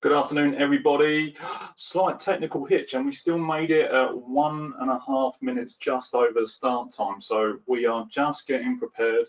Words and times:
Good 0.00 0.12
afternoon, 0.12 0.54
everybody. 0.54 1.34
Slight 1.74 2.20
technical 2.20 2.64
hitch, 2.64 2.94
and 2.94 3.04
we 3.04 3.10
still 3.10 3.36
made 3.36 3.72
it 3.72 3.90
at 3.90 4.16
one 4.16 4.72
and 4.78 4.90
a 4.92 5.00
half 5.04 5.36
minutes 5.42 5.74
just 5.74 6.14
over 6.14 6.40
the 6.40 6.46
start 6.46 6.92
time. 6.92 7.20
So 7.20 7.58
we 7.66 7.84
are 7.84 8.06
just 8.08 8.46
getting 8.46 8.78
prepared. 8.78 9.26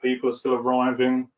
People 0.00 0.30
are 0.30 0.32
still 0.32 0.54
arriving. 0.54 1.28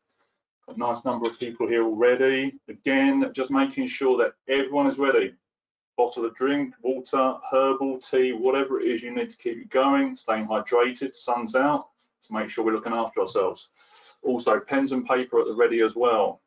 A 0.68 0.76
nice 0.76 1.06
number 1.06 1.26
of 1.26 1.38
people 1.38 1.66
here 1.66 1.82
already. 1.82 2.58
Again, 2.68 3.32
just 3.34 3.50
making 3.50 3.86
sure 3.86 4.18
that 4.18 4.34
everyone 4.52 4.86
is 4.86 4.98
ready. 4.98 5.32
Bottle 5.96 6.26
of 6.26 6.34
drink, 6.34 6.74
water, 6.82 7.36
herbal 7.50 8.00
tea, 8.00 8.32
whatever 8.32 8.82
it 8.82 8.86
is 8.86 9.02
you 9.02 9.14
need 9.14 9.30
to 9.30 9.36
keep 9.38 9.56
you 9.56 9.64
going, 9.68 10.14
staying 10.14 10.46
hydrated, 10.46 11.14
sun's 11.14 11.54
out, 11.54 11.86
to 12.20 12.34
make 12.34 12.50
sure 12.50 12.66
we're 12.66 12.74
looking 12.74 12.92
after 12.92 13.22
ourselves. 13.22 13.70
Also, 14.22 14.60
pens 14.60 14.92
and 14.92 15.06
paper 15.06 15.40
at 15.40 15.46
the 15.46 15.54
ready 15.54 15.80
as 15.80 15.96
well. 15.96 16.42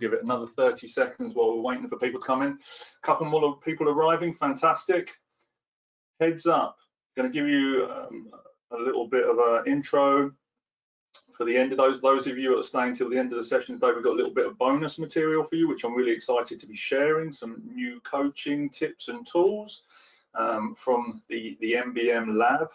Give 0.00 0.12
it 0.12 0.22
another 0.22 0.46
30 0.46 0.86
seconds 0.88 1.34
while 1.34 1.56
we're 1.56 1.62
waiting 1.62 1.88
for 1.88 1.98
people 1.98 2.20
to 2.20 2.26
come 2.26 2.42
in. 2.42 2.52
A 2.52 3.06
couple 3.06 3.26
more 3.26 3.56
people 3.58 3.88
arriving, 3.88 4.32
fantastic. 4.32 5.10
Heads 6.20 6.46
up, 6.46 6.76
going 7.16 7.30
to 7.30 7.34
give 7.34 7.48
you 7.48 7.88
um, 7.90 8.30
a 8.72 8.76
little 8.76 9.06
bit 9.06 9.24
of 9.24 9.38
an 9.38 9.70
intro 9.70 10.32
for 11.36 11.44
the 11.44 11.56
end 11.56 11.72
of 11.72 11.78
those. 11.78 12.00
Those 12.00 12.26
of 12.26 12.38
you 12.38 12.50
that 12.50 12.60
are 12.60 12.64
staying 12.64 12.94
till 12.94 13.10
the 13.10 13.18
end 13.18 13.32
of 13.32 13.38
the 13.38 13.44
session 13.44 13.78
today, 13.78 13.92
we've 13.94 14.04
got 14.04 14.14
a 14.14 14.16
little 14.16 14.34
bit 14.34 14.46
of 14.46 14.58
bonus 14.58 14.98
material 14.98 15.44
for 15.44 15.56
you, 15.56 15.68
which 15.68 15.84
I'm 15.84 15.94
really 15.94 16.12
excited 16.12 16.58
to 16.60 16.66
be 16.66 16.76
sharing, 16.76 17.32
some 17.32 17.62
new 17.66 18.00
coaching 18.00 18.70
tips 18.70 19.08
and 19.08 19.26
tools 19.26 19.82
um, 20.34 20.74
from 20.74 21.22
the, 21.28 21.56
the 21.60 21.74
MBM 21.74 22.36
lab. 22.36 22.68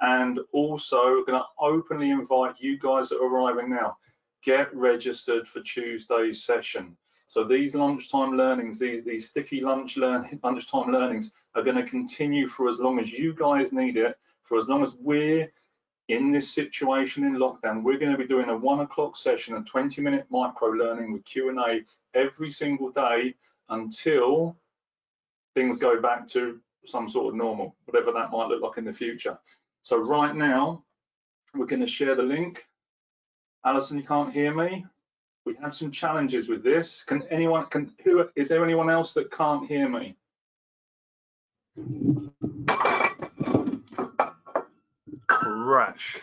And 0.00 0.40
also 0.50 1.22
going 1.24 1.38
to 1.38 1.44
openly 1.60 2.10
invite 2.10 2.56
you 2.58 2.76
guys 2.76 3.08
that 3.08 3.20
are 3.20 3.26
arriving 3.26 3.70
now 3.70 3.96
get 4.42 4.74
registered 4.74 5.46
for 5.46 5.60
Tuesday's 5.60 6.44
session. 6.44 6.96
So 7.26 7.44
these 7.44 7.74
lunchtime 7.74 8.36
learnings, 8.36 8.78
these, 8.78 9.04
these 9.04 9.30
sticky 9.30 9.60
lunch 9.60 9.96
learning, 9.96 10.38
lunchtime 10.44 10.92
learnings 10.92 11.32
are 11.54 11.62
going 11.62 11.76
to 11.76 11.82
continue 11.82 12.46
for 12.46 12.68
as 12.68 12.78
long 12.78 12.98
as 12.98 13.10
you 13.10 13.34
guys 13.34 13.72
need 13.72 13.96
it, 13.96 14.18
for 14.42 14.58
as 14.58 14.68
long 14.68 14.82
as 14.82 14.94
we're 15.00 15.50
in 16.08 16.30
this 16.30 16.52
situation 16.54 17.24
in 17.24 17.36
lockdown. 17.36 17.82
We're 17.82 17.98
going 17.98 18.12
to 18.12 18.18
be 18.18 18.26
doing 18.26 18.48
a 18.48 18.56
one 18.56 18.80
o'clock 18.80 19.16
session, 19.16 19.56
a 19.56 19.62
20 19.62 20.02
minute 20.02 20.26
micro 20.30 20.68
learning 20.68 21.12
with 21.12 21.24
Q&A 21.24 21.84
every 22.14 22.50
single 22.50 22.90
day 22.90 23.34
until 23.70 24.56
things 25.54 25.78
go 25.78 26.00
back 26.00 26.26
to 26.28 26.60
some 26.84 27.08
sort 27.08 27.32
of 27.32 27.34
normal, 27.34 27.76
whatever 27.86 28.12
that 28.12 28.30
might 28.30 28.48
look 28.48 28.62
like 28.62 28.78
in 28.78 28.84
the 28.84 28.92
future. 28.92 29.38
So 29.82 29.98
right 29.98 30.34
now, 30.34 30.84
we're 31.54 31.66
going 31.66 31.80
to 31.80 31.86
share 31.86 32.14
the 32.14 32.22
link 32.22 32.66
Alison, 33.64 33.98
you 33.98 34.04
can't 34.04 34.32
hear 34.32 34.52
me. 34.52 34.84
We 35.44 35.54
had 35.54 35.74
some 35.74 35.90
challenges 35.92 36.48
with 36.48 36.64
this. 36.64 37.04
Can 37.06 37.22
anyone, 37.30 37.66
can 37.66 37.92
who, 38.02 38.28
is 38.34 38.48
there 38.48 38.64
anyone 38.64 38.90
else 38.90 39.12
that 39.14 39.30
can't 39.30 39.68
hear 39.68 39.88
me? 39.88 40.16
Crash. 45.28 46.20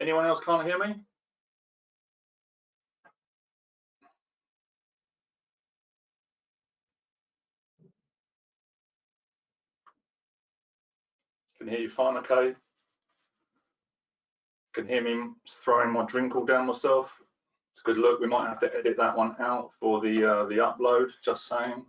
Anyone 0.00 0.26
else 0.26 0.40
can't 0.44 0.66
hear 0.66 0.78
me? 0.78 0.94
Can 11.58 11.68
hear 11.68 11.80
you 11.80 11.90
fine, 11.90 12.16
okay? 12.16 12.54
Can 14.80 14.88
hear 14.88 15.02
me 15.02 15.30
throwing 15.62 15.92
my 15.92 16.04
drink 16.06 16.34
all 16.34 16.44
down 16.44 16.66
myself. 16.66 17.12
It's 17.72 17.80
a 17.80 17.84
good 17.84 17.98
look. 17.98 18.20
We 18.20 18.26
might 18.26 18.48
have 18.48 18.60
to 18.60 18.74
edit 18.74 18.96
that 18.96 19.16
one 19.16 19.36
out 19.38 19.70
for 19.78 20.00
the 20.00 20.24
uh, 20.24 20.44
the 20.46 20.56
upload. 20.56 21.10
Just 21.24 21.46
saying. 21.46 21.84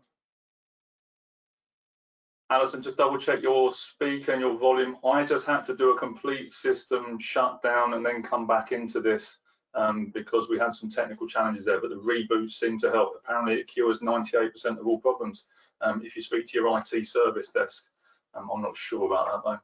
Alison, 2.49 2.83
just 2.83 2.97
double 2.97 3.17
check 3.17 3.41
your 3.41 3.71
speaker 3.71 4.33
and 4.33 4.41
your 4.41 4.57
volume. 4.57 4.97
I 5.05 5.23
just 5.23 5.47
had 5.47 5.63
to 5.65 5.75
do 5.75 5.91
a 5.91 5.99
complete 5.99 6.53
system 6.53 7.17
shutdown 7.17 7.93
and 7.93 8.05
then 8.05 8.21
come 8.21 8.45
back 8.45 8.73
into 8.73 8.99
this 8.99 9.37
um, 9.73 10.11
because 10.13 10.49
we 10.49 10.59
had 10.59 10.75
some 10.75 10.89
technical 10.89 11.27
challenges 11.27 11.63
there, 11.63 11.79
but 11.79 11.91
the 11.91 11.95
reboot 11.95 12.51
seemed 12.51 12.81
to 12.81 12.91
help. 12.91 13.13
Apparently 13.23 13.53
it 13.53 13.67
cures 13.67 13.99
98% 13.99 14.51
of 14.77 14.85
all 14.85 14.99
problems 14.99 15.45
um, 15.79 16.01
if 16.03 16.17
you 16.17 16.21
speak 16.21 16.45
to 16.47 16.57
your 16.57 16.77
IT 16.77 17.07
service 17.07 17.47
desk. 17.47 17.85
Um, 18.33 18.49
I'm 18.53 18.61
not 18.61 18.75
sure 18.75 19.05
about 19.05 19.27
that 19.31 19.49
though. 19.49 19.59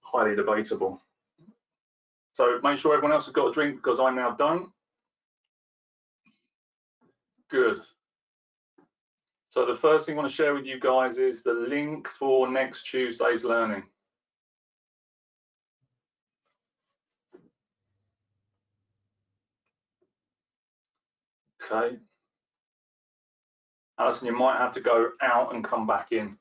Highly 0.00 0.36
debatable. 0.36 1.00
So 2.38 2.60
make 2.62 2.78
sure 2.78 2.94
everyone 2.94 3.12
else 3.12 3.24
has 3.24 3.34
got 3.34 3.48
a 3.48 3.52
drink 3.52 3.82
because 3.82 3.98
I'm 3.98 4.14
now 4.14 4.30
don't. 4.30 4.70
Good. 7.50 7.80
So 9.48 9.66
the 9.66 9.74
first 9.74 10.06
thing 10.06 10.14
I 10.14 10.20
want 10.20 10.30
to 10.30 10.36
share 10.36 10.54
with 10.54 10.64
you 10.64 10.78
guys 10.78 11.18
is 11.18 11.42
the 11.42 11.52
link 11.52 12.06
for 12.06 12.48
next 12.48 12.84
Tuesday's 12.84 13.42
learning. 13.42 13.82
Okay. 21.60 21.96
Alison, 23.98 24.28
you 24.28 24.38
might 24.38 24.58
have 24.58 24.72
to 24.74 24.80
go 24.80 25.10
out 25.22 25.56
and 25.56 25.64
come 25.64 25.88
back 25.88 26.12
in. 26.12 26.38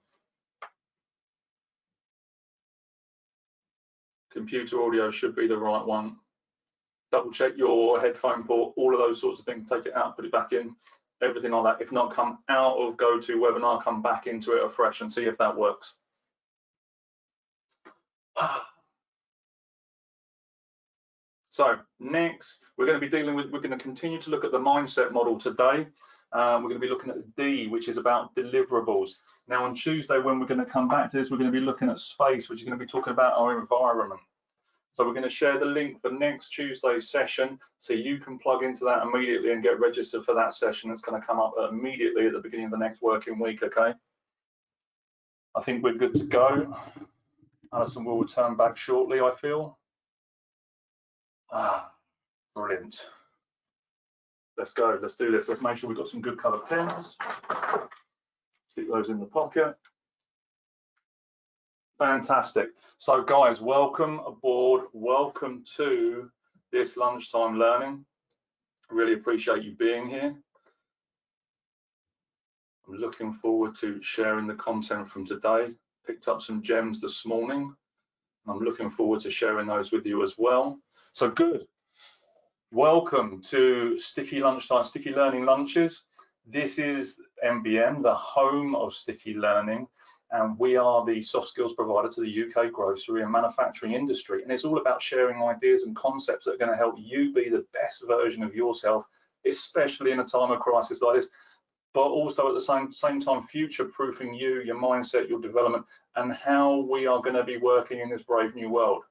Computer 4.37 4.81
audio 4.83 5.09
should 5.09 5.35
be 5.35 5.47
the 5.47 5.57
right 5.57 5.85
one. 5.85 6.17
Double 7.11 7.31
check 7.31 7.53
your 7.57 7.99
headphone 7.99 8.43
port, 8.43 8.73
all 8.77 8.93
of 8.93 8.99
those 8.99 9.19
sorts 9.19 9.39
of 9.39 9.45
things, 9.45 9.67
take 9.69 9.85
it 9.85 9.95
out, 9.95 10.15
put 10.15 10.25
it 10.25 10.31
back 10.31 10.51
in, 10.51 10.75
everything 11.23 11.51
like 11.51 11.79
that. 11.79 11.83
If 11.83 11.91
not, 11.91 12.13
come 12.13 12.39
out 12.49 12.77
of 12.77 12.97
GoToWebinar, 12.97 13.83
come 13.83 14.01
back 14.01 14.27
into 14.27 14.53
it 14.53 14.63
afresh 14.63 15.01
and 15.01 15.11
see 15.11 15.25
if 15.25 15.37
that 15.37 15.55
works. 15.55 15.95
So 21.49 21.79
next, 21.99 22.59
we're 22.77 22.85
going 22.85 22.99
to 22.99 23.03
be 23.03 23.09
dealing 23.09 23.33
with, 23.33 23.49
we're 23.49 23.61
going 23.61 23.75
to 23.75 23.83
continue 23.83 24.21
to 24.21 24.29
look 24.29 24.45
at 24.45 24.51
the 24.51 24.59
mindset 24.59 25.11
model 25.11 25.39
today. 25.39 25.87
Um, 26.33 26.61
we're 26.61 26.69
going 26.69 26.81
to 26.81 26.87
be 26.87 26.89
looking 26.89 27.11
at 27.11 27.35
D, 27.35 27.67
which 27.67 27.87
is 27.87 27.97
about 27.97 28.35
deliverables. 28.35 29.11
Now 29.47 29.63
on 29.63 29.73
Tuesday, 29.73 30.19
when 30.19 30.39
we're 30.39 30.45
going 30.45 30.63
to 30.63 30.65
come 30.65 30.87
back 30.87 31.09
to 31.11 31.17
this, 31.17 31.31
we're 31.31 31.37
going 31.37 31.51
to 31.51 31.59
be 31.59 31.65
looking 31.65 31.89
at 31.89 31.99
space, 31.99 32.49
which 32.49 32.59
is 32.59 32.65
going 32.65 32.77
to 32.77 32.83
be 32.83 32.89
talking 32.89 33.13
about 33.13 33.37
our 33.37 33.57
environment. 33.59 34.19
So 34.93 35.05
we're 35.05 35.13
going 35.13 35.23
to 35.23 35.29
share 35.29 35.59
the 35.59 35.65
link 35.65 36.01
for 36.01 36.11
next 36.11 36.49
Tuesday's 36.49 37.09
session, 37.09 37.59
so 37.79 37.93
you 37.93 38.17
can 38.17 38.39
plug 38.39 38.63
into 38.63 38.83
that 38.85 39.03
immediately 39.03 39.51
and 39.51 39.61
get 39.61 39.79
registered 39.79 40.25
for 40.25 40.33
that 40.33 40.55
session. 40.55 40.89
It's 40.89 41.03
going 41.03 41.21
to 41.21 41.25
come 41.25 41.39
up 41.39 41.53
immediately 41.69 42.25
at 42.25 42.33
the 42.33 42.39
beginning 42.39 42.65
of 42.65 42.71
the 42.71 42.77
next 42.77 43.01
working 43.01 43.39
week, 43.39 43.61
okay? 43.61 43.93
I 45.55 45.61
think 45.61 45.83
we're 45.83 45.93
good 45.93 46.15
to 46.15 46.25
go. 46.25 46.75
Alison 47.73 48.05
will 48.05 48.19
return 48.19 48.55
back 48.55 48.75
shortly, 48.75 49.19
I 49.19 49.31
feel. 49.39 49.77
Ah, 51.51 51.91
brilliant. 52.55 53.05
Let's 54.57 54.73
go, 54.73 54.97
let's 54.99 55.13
do 55.13 55.31
this. 55.31 55.47
Let's 55.47 55.61
make 55.61 55.77
sure 55.77 55.87
we've 55.87 55.97
got 55.97 56.07
some 56.07 56.21
good 56.21 56.39
color 56.39 56.57
pens. 56.59 57.15
Stick 58.67 58.89
those 58.91 59.09
in 59.09 59.19
the 59.19 59.25
pocket. 59.25 59.75
Fantastic. 61.99 62.69
So 62.97 63.21
guys, 63.23 63.61
welcome 63.61 64.19
aboard. 64.25 64.85
Welcome 64.93 65.63
to 65.75 66.31
this 66.71 66.97
lunchtime 66.97 67.59
learning. 67.59 68.03
Really 68.89 69.13
appreciate 69.13 69.63
you 69.63 69.75
being 69.75 70.07
here. 70.07 70.35
I'm 72.87 72.95
looking 72.95 73.33
forward 73.33 73.75
to 73.75 74.01
sharing 74.01 74.47
the 74.47 74.55
content 74.55 75.07
from 75.07 75.25
today. 75.25 75.73
Picked 76.05 76.27
up 76.27 76.41
some 76.41 76.63
gems 76.63 76.99
this 76.99 77.25
morning. 77.25 77.75
I'm 78.47 78.59
looking 78.59 78.89
forward 78.89 79.19
to 79.19 79.31
sharing 79.31 79.67
those 79.67 79.91
with 79.91 80.05
you 80.05 80.23
as 80.23 80.35
well. 80.37 80.79
So 81.13 81.29
good. 81.29 81.67
Welcome 82.73 83.41
to 83.43 83.97
Sticky 83.97 84.41
Lunchtime, 84.41 84.83
Sticky 84.83 85.13
Learning 85.13 85.45
Lunches. 85.45 86.01
This 86.45 86.77
is 86.77 87.17
MBM, 87.41 88.03
the 88.03 88.13
home 88.13 88.75
of 88.75 88.93
sticky 88.93 89.35
learning 89.35 89.87
and 90.31 90.59
we 90.59 90.75
are 90.75 91.05
the 91.05 91.21
soft 91.21 91.47
skills 91.47 91.75
provider 91.75 92.09
to 92.09 92.19
the 92.19 92.43
UK 92.43 92.73
grocery 92.73 93.21
and 93.21 93.31
manufacturing 93.31 93.93
industry. 93.93 94.43
And 94.43 94.51
it's 94.51 94.65
all 94.65 94.79
about 94.79 95.01
sharing 95.01 95.41
ideas 95.41 95.83
and 95.83 95.95
concepts 95.95 96.43
that 96.43 96.55
are 96.55 96.57
going 96.57 96.69
to 96.69 96.75
help 96.75 96.95
you 96.97 97.33
be 97.33 97.47
the 97.47 97.65
best 97.71 98.03
version 98.05 98.43
of 98.43 98.53
yourself, 98.53 99.05
especially 99.49 100.11
in 100.11 100.19
a 100.19 100.25
time 100.25 100.51
of 100.51 100.59
crisis 100.59 101.01
like 101.01 101.15
this, 101.15 101.29
but 101.93 102.01
also 102.01 102.49
at 102.49 102.53
the 102.53 102.61
same, 102.61 102.91
same 102.91 103.21
time, 103.21 103.43
future 103.43 103.85
proofing 103.85 104.33
you, 104.33 104.61
your 104.61 104.75
mindset, 104.75 105.29
your 105.29 105.39
development, 105.39 105.85
and 106.17 106.33
how 106.33 106.85
we 106.91 107.07
are 107.07 107.21
going 107.21 107.35
to 107.37 107.45
be 107.45 107.55
working 107.55 108.01
in 108.01 108.09
this 108.09 108.23
brave 108.23 108.55
new 108.55 108.69
world. 108.69 109.03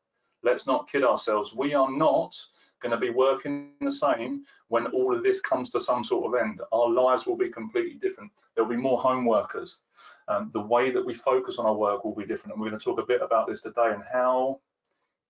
Let's 0.42 0.66
not 0.66 0.90
kid 0.90 1.04
ourselves. 1.04 1.54
We 1.54 1.72
are 1.72 1.90
not 1.90 2.36
going 2.80 2.92
to 2.92 2.98
be 2.98 3.10
working 3.10 3.70
the 3.80 3.90
same 3.90 4.44
when 4.68 4.86
all 4.88 5.14
of 5.14 5.22
this 5.22 5.40
comes 5.40 5.70
to 5.70 5.80
some 5.80 6.04
sort 6.04 6.26
of 6.26 6.40
end. 6.40 6.60
Our 6.72 6.90
lives 6.90 7.26
will 7.26 7.36
be 7.36 7.50
completely 7.50 7.98
different. 7.98 8.30
There'll 8.54 8.70
be 8.70 8.76
more 8.76 8.98
home 8.98 9.24
workers 9.24 9.80
um, 10.28 10.50
the 10.52 10.60
way 10.60 10.90
that 10.90 11.04
we 11.04 11.14
focus 11.14 11.58
on 11.58 11.66
our 11.66 11.74
work 11.74 12.04
will 12.04 12.14
be 12.14 12.24
different. 12.24 12.54
And 12.54 12.60
we're 12.60 12.70
going 12.70 12.80
to 12.80 12.84
talk 12.84 13.00
a 13.00 13.06
bit 13.06 13.22
about 13.22 13.46
this 13.48 13.62
today 13.62 13.92
and 13.92 14.02
how 14.12 14.60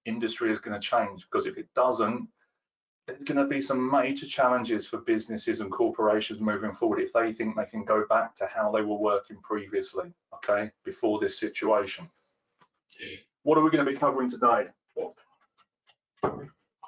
industry 0.04 0.50
is 0.52 0.58
going 0.58 0.81
to 0.81 0.87
change 0.87 1.26
because 1.31 1.46
if 1.46 1.58
it 1.58 1.69
doesn't, 1.75 2.28
there's 3.06 3.25
going 3.25 3.38
to 3.38 3.46
be 3.46 3.60
some 3.60 3.90
major 3.90 4.26
challenges 4.26 4.87
for 4.87 4.99
businesses 4.99 5.60
and 5.60 5.70
corporations 5.70 6.40
moving 6.40 6.72
forward 6.72 7.00
if 7.00 7.12
they 7.12 7.32
think 7.32 7.54
they 7.54 7.64
can 7.64 7.84
go 7.84 8.04
back 8.08 8.34
to 8.34 8.46
how 8.46 8.70
they 8.72 8.82
were 8.82 8.99
working 8.99 9.37
previously, 9.42 10.12
okay, 10.34 10.70
before 10.84 11.20
this 11.20 11.38
situation. 11.38 12.08
What 13.44 13.58
are 13.58 13.62
we 13.62 13.70
going 13.70 13.84
to 13.84 13.92
be 13.92 13.99
covering 13.99 14.31
today? 14.31 14.66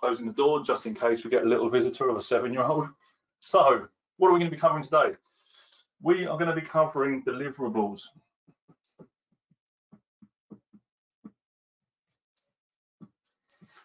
Closing 0.00 0.26
the 0.26 0.32
door 0.32 0.62
just 0.62 0.86
in 0.86 0.94
case 0.94 1.24
we 1.24 1.30
get 1.30 1.44
a 1.44 1.48
little 1.48 1.68
visitor 1.68 2.08
of 2.08 2.16
a 2.16 2.22
seven-year-old. 2.22 2.88
So, 3.40 3.86
what 4.16 4.30
are 4.30 4.32
we 4.32 4.40
going 4.40 4.50
to 4.50 4.56
be 4.56 4.60
covering 4.60 4.82
today? 4.82 5.12
We 6.02 6.26
are 6.26 6.36
going 6.36 6.52
to 6.52 6.60
be 6.60 6.66
covering 6.66 7.22
deliverables. 7.22 8.00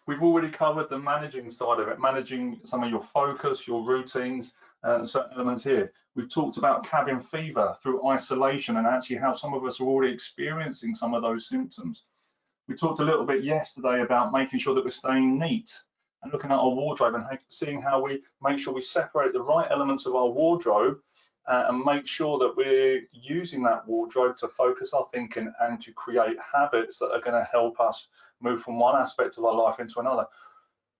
We've 0.08 0.22
already 0.22 0.50
covered 0.50 0.90
the 0.90 0.98
managing 0.98 1.52
side 1.52 1.78
of 1.78 1.86
it, 1.86 2.00
managing 2.00 2.60
some 2.64 2.82
of 2.82 2.90
your 2.90 3.02
focus, 3.02 3.68
your 3.68 3.84
routines, 3.84 4.54
uh, 4.84 4.98
and 4.98 5.08
certain 5.08 5.32
elements 5.34 5.64
here. 5.64 5.92
We've 6.14 6.28
talked 6.28 6.58
about 6.58 6.84
cabin 6.84 7.20
fever 7.20 7.76
through 7.82 8.06
isolation 8.06 8.76
and 8.76 8.86
actually 8.86 9.16
how 9.16 9.34
some 9.34 9.54
of 9.54 9.64
us 9.64 9.80
are 9.80 9.84
already 9.84 10.12
experiencing 10.12 10.94
some 10.94 11.14
of 11.14 11.22
those 11.22 11.48
symptoms. 11.48 12.04
We 12.68 12.74
talked 12.74 13.00
a 13.00 13.04
little 13.04 13.24
bit 13.24 13.44
yesterday 13.44 14.02
about 14.02 14.32
making 14.32 14.58
sure 14.58 14.74
that 14.74 14.84
we're 14.84 14.90
staying 14.90 15.38
neat 15.38 15.72
and 16.24 16.32
looking 16.32 16.50
at 16.50 16.58
our 16.58 16.70
wardrobe 16.70 17.14
and 17.14 17.24
seeing 17.48 17.80
how 17.80 18.02
we 18.02 18.22
make 18.42 18.58
sure 18.58 18.72
we 18.74 18.80
separate 18.80 19.32
the 19.32 19.42
right 19.42 19.68
elements 19.70 20.06
of 20.06 20.14
our 20.16 20.28
wardrobe 20.28 20.98
uh, 21.46 21.66
and 21.68 21.84
make 21.84 22.06
sure 22.06 22.38
that 22.38 22.56
we're 22.56 23.02
using 23.12 23.62
that 23.62 23.86
wardrobe 23.86 24.36
to 24.38 24.48
focus 24.48 24.94
our 24.94 25.06
thinking 25.12 25.52
and 25.60 25.80
to 25.82 25.92
create 25.92 26.36
habits 26.52 26.98
that 26.98 27.12
are 27.12 27.20
going 27.20 27.32
to 27.32 27.48
help 27.52 27.78
us 27.78 28.08
move 28.40 28.62
from 28.62 28.78
one 28.78 29.00
aspect 29.00 29.36
of 29.38 29.44
our 29.44 29.54
life 29.54 29.78
into 29.78 30.00
another 30.00 30.26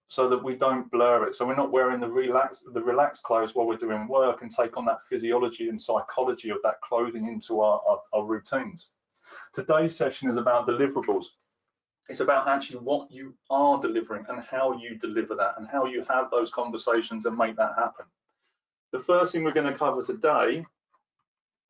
so 0.09 0.29
that 0.29 0.45
we 0.45 0.55
don't 0.55 0.91
blur 0.91 1.27
it. 1.27 1.35
So 1.35 1.47
we're 1.47 1.57
not 1.57 1.73
wearing 1.73 1.99
the 1.99 2.09
relaxed 2.09 2.67
the 2.73 2.83
relaxed 2.83 3.23
clothes 3.23 3.55
while 3.55 3.67
we're 3.67 3.79
doing 3.79 4.07
work 4.07 4.43
and 4.43 4.51
take 4.55 4.77
on 4.77 4.85
that 4.85 5.05
physiology 5.09 5.71
and 5.71 5.81
psychology 5.81 6.51
of 6.51 6.59
that 6.63 6.81
clothing 6.83 7.27
into 7.27 7.61
our, 7.61 7.81
our, 7.89 8.01
our 8.13 8.25
routines. 8.25 8.91
Today's 9.55 9.97
session 9.97 10.29
is 10.29 10.37
about 10.37 10.69
deliverables 10.69 11.27
it's 12.09 12.21
about 12.21 12.49
actually 12.49 12.79
what 12.79 13.11
you 13.11 13.35
are 13.51 13.81
delivering 13.81 14.25
and 14.29 14.43
how 14.45 14.77
you 14.79 14.97
deliver 14.97 15.35
that 15.35 15.55
and 15.57 15.67
how 15.67 15.87
you 15.87 16.05
have 16.09 16.31
those 16.31 16.51
conversations 16.53 17.27
and 17.27 17.37
make 17.37 17.57
that 17.57 17.73
happen 17.77 18.05
the 18.93 18.99
first 18.99 19.33
thing 19.33 19.45
we're 19.45 19.53
going 19.53 19.71
to 19.71 19.79
cover 19.79 20.03
today 20.03 20.65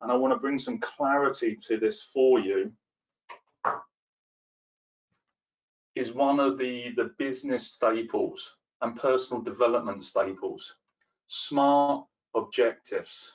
and 0.01 0.11
i 0.11 0.15
want 0.15 0.33
to 0.33 0.39
bring 0.39 0.59
some 0.59 0.79
clarity 0.79 1.57
to 1.67 1.77
this 1.77 2.03
for 2.03 2.39
you 2.39 2.71
is 5.95 6.11
one 6.11 6.39
of 6.39 6.57
the, 6.57 6.91
the 6.97 7.11
business 7.17 7.67
staples 7.67 8.55
and 8.81 8.97
personal 8.97 9.41
development 9.41 10.03
staples. 10.03 10.75
Smart 11.27 12.05
objectives. 12.35 13.31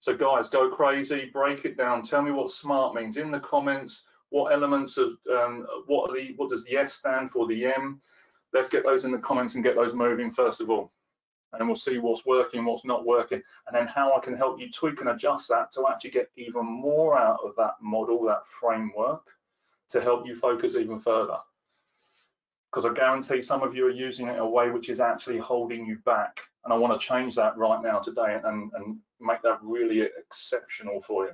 So 0.00 0.16
guys, 0.16 0.48
go 0.48 0.70
crazy, 0.70 1.30
break 1.32 1.64
it 1.64 1.76
down. 1.76 2.02
Tell 2.02 2.22
me 2.22 2.32
what 2.32 2.50
smart 2.50 2.94
means 2.94 3.18
in 3.18 3.30
the 3.30 3.40
comments. 3.40 4.06
What 4.32 4.52
elements 4.52 4.96
of 4.96 5.12
um, 5.30 5.66
what 5.86 6.10
are 6.10 6.16
the 6.16 6.32
what 6.36 6.50
does 6.50 6.64
the 6.64 6.76
S 6.76 6.94
stand 6.94 7.30
for? 7.30 7.46
The 7.46 7.66
M. 7.66 8.00
Let's 8.54 8.70
get 8.70 8.84
those 8.84 9.04
in 9.04 9.12
the 9.12 9.18
comments 9.18 9.54
and 9.54 9.64
get 9.64 9.76
those 9.76 9.94
moving 9.94 10.30
first 10.30 10.60
of 10.62 10.70
all, 10.70 10.90
and 11.52 11.66
we'll 11.66 11.76
see 11.76 11.98
what's 11.98 12.24
working, 12.24 12.64
what's 12.64 12.86
not 12.86 13.04
working, 13.04 13.42
and 13.66 13.76
then 13.76 13.86
how 13.86 14.16
I 14.16 14.20
can 14.20 14.34
help 14.34 14.58
you 14.58 14.70
tweak 14.70 15.00
and 15.00 15.10
adjust 15.10 15.48
that 15.48 15.70
to 15.72 15.86
actually 15.86 16.10
get 16.10 16.30
even 16.36 16.64
more 16.64 17.18
out 17.18 17.40
of 17.44 17.54
that 17.56 17.74
model, 17.82 18.24
that 18.24 18.46
framework, 18.46 19.22
to 19.90 20.00
help 20.00 20.26
you 20.26 20.34
focus 20.34 20.76
even 20.76 20.98
further 20.98 21.36
because 22.72 22.90
I 22.90 22.94
guarantee 22.94 23.42
some 23.42 23.62
of 23.62 23.76
you 23.76 23.86
are 23.86 23.90
using 23.90 24.28
it 24.28 24.34
in 24.34 24.38
a 24.38 24.48
way 24.48 24.70
which 24.70 24.88
is 24.88 24.98
actually 24.98 25.38
holding 25.38 25.84
you 25.84 25.98
back. 26.06 26.40
And 26.64 26.72
I 26.72 26.76
want 26.76 26.98
to 26.98 27.06
change 27.06 27.34
that 27.34 27.56
right 27.58 27.82
now 27.82 27.98
today 27.98 28.40
and, 28.42 28.70
and 28.74 28.96
make 29.20 29.42
that 29.42 29.58
really 29.62 30.00
exceptional 30.00 31.02
for 31.02 31.26
you. 31.26 31.32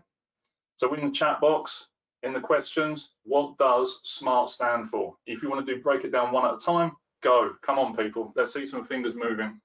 So 0.76 0.92
in 0.94 1.06
the 1.06 1.12
chat 1.12 1.40
box, 1.40 1.86
in 2.22 2.32
the 2.32 2.40
questions, 2.40 3.10
what 3.24 3.56
does 3.58 4.00
SMART 4.02 4.50
stand 4.50 4.90
for? 4.90 5.14
If 5.26 5.42
you 5.42 5.50
want 5.50 5.64
to 5.64 5.74
do 5.74 5.80
break 5.80 6.04
it 6.04 6.12
down 6.12 6.32
one 6.32 6.44
at 6.44 6.54
a 6.54 6.58
time, 6.58 6.92
go. 7.22 7.52
Come 7.62 7.78
on, 7.78 7.96
people. 7.96 8.32
Let's 8.34 8.52
see 8.52 8.66
some 8.66 8.84
fingers 8.84 9.14
moving. 9.14 9.60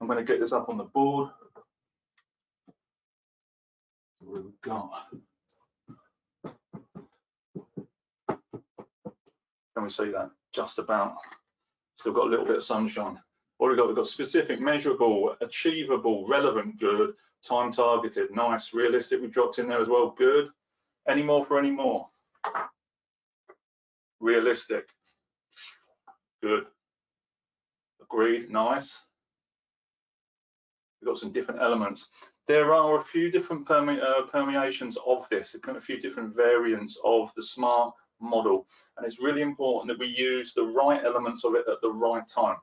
I'm 0.00 0.06
going 0.06 0.18
to 0.18 0.24
get 0.24 0.40
this 0.40 0.52
up 0.52 0.68
on 0.68 0.76
the 0.76 0.84
board. 0.84 1.30
Where 4.20 4.42
we 4.42 4.50
go. 4.62 4.90
Can 9.74 9.84
we 9.84 9.90
see 9.90 10.10
that? 10.10 10.30
Just 10.52 10.78
about. 10.78 11.16
Still 11.98 12.12
got 12.12 12.26
a 12.26 12.30
little 12.30 12.46
bit 12.46 12.56
of 12.56 12.64
sunshine. 12.64 13.18
What 13.58 13.70
we 13.70 13.76
got? 13.76 13.86
We've 13.86 13.96
got 13.96 14.06
specific, 14.06 14.60
measurable, 14.60 15.36
achievable, 15.40 16.26
relevant, 16.28 16.78
good, 16.78 17.14
time 17.46 17.72
targeted, 17.72 18.30
nice, 18.34 18.74
realistic. 18.74 19.20
We've 19.20 19.32
dropped 19.32 19.58
in 19.58 19.68
there 19.68 19.80
as 19.80 19.88
well. 19.88 20.10
Good. 20.10 20.48
Any 21.08 21.22
more 21.22 21.44
for 21.44 21.58
any 21.58 21.70
more? 21.70 22.08
Realistic. 24.20 24.88
Good. 26.42 26.66
Agreed. 28.00 28.50
Nice. 28.50 29.02
We've 31.00 31.08
got 31.08 31.18
some 31.18 31.32
different 31.32 31.60
elements. 31.60 32.08
There 32.46 32.74
are 32.74 32.98
a 32.98 33.04
few 33.04 33.30
different 33.30 33.66
perme 33.66 34.00
uh, 34.00 34.22
permeations 34.30 34.96
of 35.06 35.28
this, 35.30 35.54
a 35.66 35.80
few 35.80 35.98
different 35.98 36.34
variants 36.34 36.98
of 37.04 37.32
the 37.34 37.42
SMART 37.42 37.94
model. 38.20 38.66
And 38.96 39.06
it's 39.06 39.20
really 39.20 39.42
important 39.42 39.88
that 39.88 39.98
we 39.98 40.14
use 40.14 40.54
the 40.54 40.64
right 40.64 41.02
elements 41.04 41.44
of 41.44 41.54
it 41.54 41.64
at 41.70 41.80
the 41.82 41.90
right 41.90 42.26
time. 42.28 42.56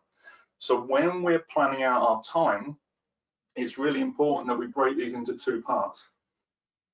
So 0.60 0.80
when 0.80 1.24
we're 1.24 1.46
planning 1.52 1.84
out 1.84 2.02
our 2.02 2.24
time, 2.24 2.78
it's 3.56 3.78
really 3.78 4.02
important 4.02 4.48
that 4.48 4.58
we 4.58 4.68
break 4.68 4.98
these 4.98 5.14
into 5.14 5.38
two 5.38 5.62
parts. 5.62 6.06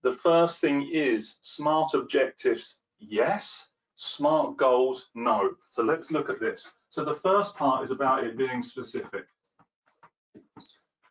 The 0.04 0.14
first 0.14 0.62
thing 0.62 0.90
is 0.94 1.38
smart 1.42 1.94
objectives, 1.94 2.78
yes. 3.00 3.68
Smart 3.96 4.58
goals, 4.58 5.10
no. 5.16 5.56
So 5.72 5.84
let's 5.84 6.12
look 6.12 6.30
at 6.30 6.40
this. 6.40 6.70
So 6.90 7.04
the 7.04 7.16
first 7.16 7.56
part 7.56 7.84
is 7.84 7.92
about 7.92 8.24
it 8.24 8.38
being 8.38 8.62
specific. 8.62 9.26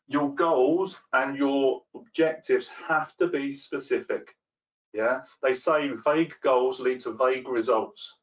Your 0.06 0.32
goals 0.34 1.00
and 1.12 1.36
your 1.36 1.82
objectives 1.96 2.68
have 2.68 3.16
to 3.16 3.26
be 3.26 3.50
specific. 3.50 4.36
Yeah, 4.92 5.22
they 5.42 5.52
say 5.52 5.90
vague 6.04 6.34
goals 6.42 6.78
lead 6.78 7.00
to 7.00 7.12
vague 7.12 7.48
results. 7.48 8.18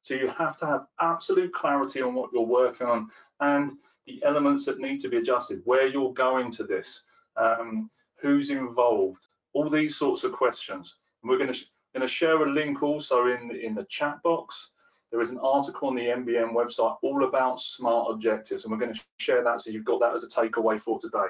So 0.00 0.14
you 0.14 0.28
have 0.28 0.56
to 0.58 0.66
have 0.66 0.86
absolute 1.00 1.52
clarity 1.52 2.00
on 2.00 2.14
what 2.14 2.30
you're 2.32 2.42
working 2.42 2.86
on 2.86 3.10
and 3.40 3.72
the 4.06 4.22
elements 4.24 4.64
that 4.64 4.78
need 4.78 5.00
to 5.00 5.08
be 5.08 5.18
adjusted, 5.18 5.60
where 5.64 5.86
you're 5.86 6.14
going 6.14 6.50
to 6.52 6.64
this, 6.64 7.02
um, 7.36 7.90
who's 8.16 8.50
involved, 8.50 9.26
all 9.56 9.70
these 9.70 9.96
sorts 9.96 10.22
of 10.22 10.32
questions. 10.32 10.96
And 11.22 11.30
we're 11.30 11.38
going 11.38 11.52
to, 11.52 11.60
going 11.94 12.06
to 12.06 12.08
share 12.08 12.42
a 12.42 12.52
link 12.52 12.82
also 12.82 13.26
in 13.26 13.50
in 13.56 13.74
the 13.74 13.86
chat 13.88 14.22
box. 14.22 14.70
There 15.10 15.22
is 15.22 15.30
an 15.30 15.38
article 15.38 15.88
on 15.88 15.94
the 15.94 16.02
MBM 16.02 16.52
website 16.52 16.96
all 17.02 17.24
about 17.24 17.62
smart 17.62 18.08
objectives, 18.10 18.64
and 18.64 18.72
we're 18.72 18.84
going 18.84 18.92
to 18.92 19.00
share 19.18 19.42
that 19.44 19.62
so 19.62 19.70
you've 19.70 19.84
got 19.84 20.00
that 20.00 20.14
as 20.14 20.24
a 20.24 20.28
takeaway 20.28 20.78
for 20.78 21.00
today. 21.00 21.28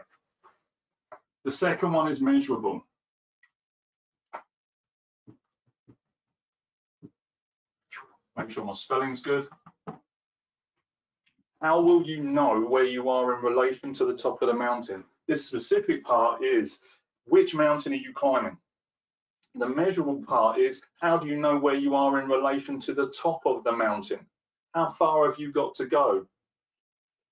The 1.45 1.53
second 1.53 1.93
one 1.93 2.11
is 2.11 2.21
measurable. 2.21 2.85
Make 8.37 8.51
sure 8.51 8.65
my 8.65 8.73
spelling's 8.73 9.23
good. 9.23 9.47
How 11.63 11.81
will 11.81 12.03
you 12.05 12.23
know 12.23 12.61
where 12.61 12.85
you 12.85 13.09
are 13.09 13.37
in 13.37 13.45
relation 13.45 13.95
to 13.95 14.05
the 14.05 14.17
top 14.17 14.43
of 14.43 14.49
the 14.49 14.55
mountain? 14.55 15.05
This 15.29 15.47
specific 15.47 16.05
part 16.05 16.45
is 16.45 16.81
which 17.27 17.55
mountain 17.55 17.93
are 17.93 17.97
you 17.97 18.13
climbing? 18.13 18.57
The 19.55 19.69
measurable 19.69 20.23
part 20.23 20.59
is 20.59 20.83
how 21.01 21.17
do 21.17 21.27
you 21.27 21.37
know 21.37 21.57
where 21.59 21.75
you 21.75 21.95
are 21.95 22.21
in 22.21 22.29
relation 22.29 22.81
to 22.81 22.95
the 22.95 23.11
top 23.11 23.43
of 23.47 23.65
the 23.65 23.73
mountain? 23.73 24.21
How 24.75 24.91
far 24.99 25.31
have 25.31 25.39
you 25.39 25.53
got 25.53 25.75
to 25.77 25.87
go? 25.87 26.27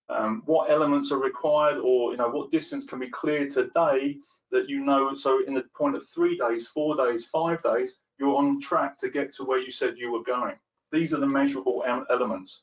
Um, 0.09 0.43
what 0.47 0.71
elements 0.71 1.13
are 1.13 1.19
required 1.19 1.79
or 1.79 2.11
you 2.11 2.19
know 2.19 2.29
what 2.29 2.51
distance 2.51 2.85
can 2.87 2.99
be 2.99 3.09
cleared 3.09 3.51
today 3.51 4.19
that 4.51 4.69
you 4.69 4.85
know 4.85 5.15
so 5.15 5.43
in 5.47 5.55
the 5.55 5.65
point 5.75 5.97
of 5.97 6.07
three 6.07 6.37
days 6.37 6.69
four 6.69 6.95
days 6.95 7.25
five 7.25 7.63
days 7.63 8.01
you're 8.19 8.37
on 8.37 8.61
track 8.61 8.99
to 8.99 9.09
get 9.09 9.33
to 9.35 9.45
where 9.45 9.59
you 9.59 9.71
said 9.71 9.97
you 9.97 10.13
were 10.13 10.23
going 10.23 10.57
these 10.95 11.13
are 11.13 11.19
the 11.19 11.27
measurable 11.27 11.83
elements. 12.09 12.63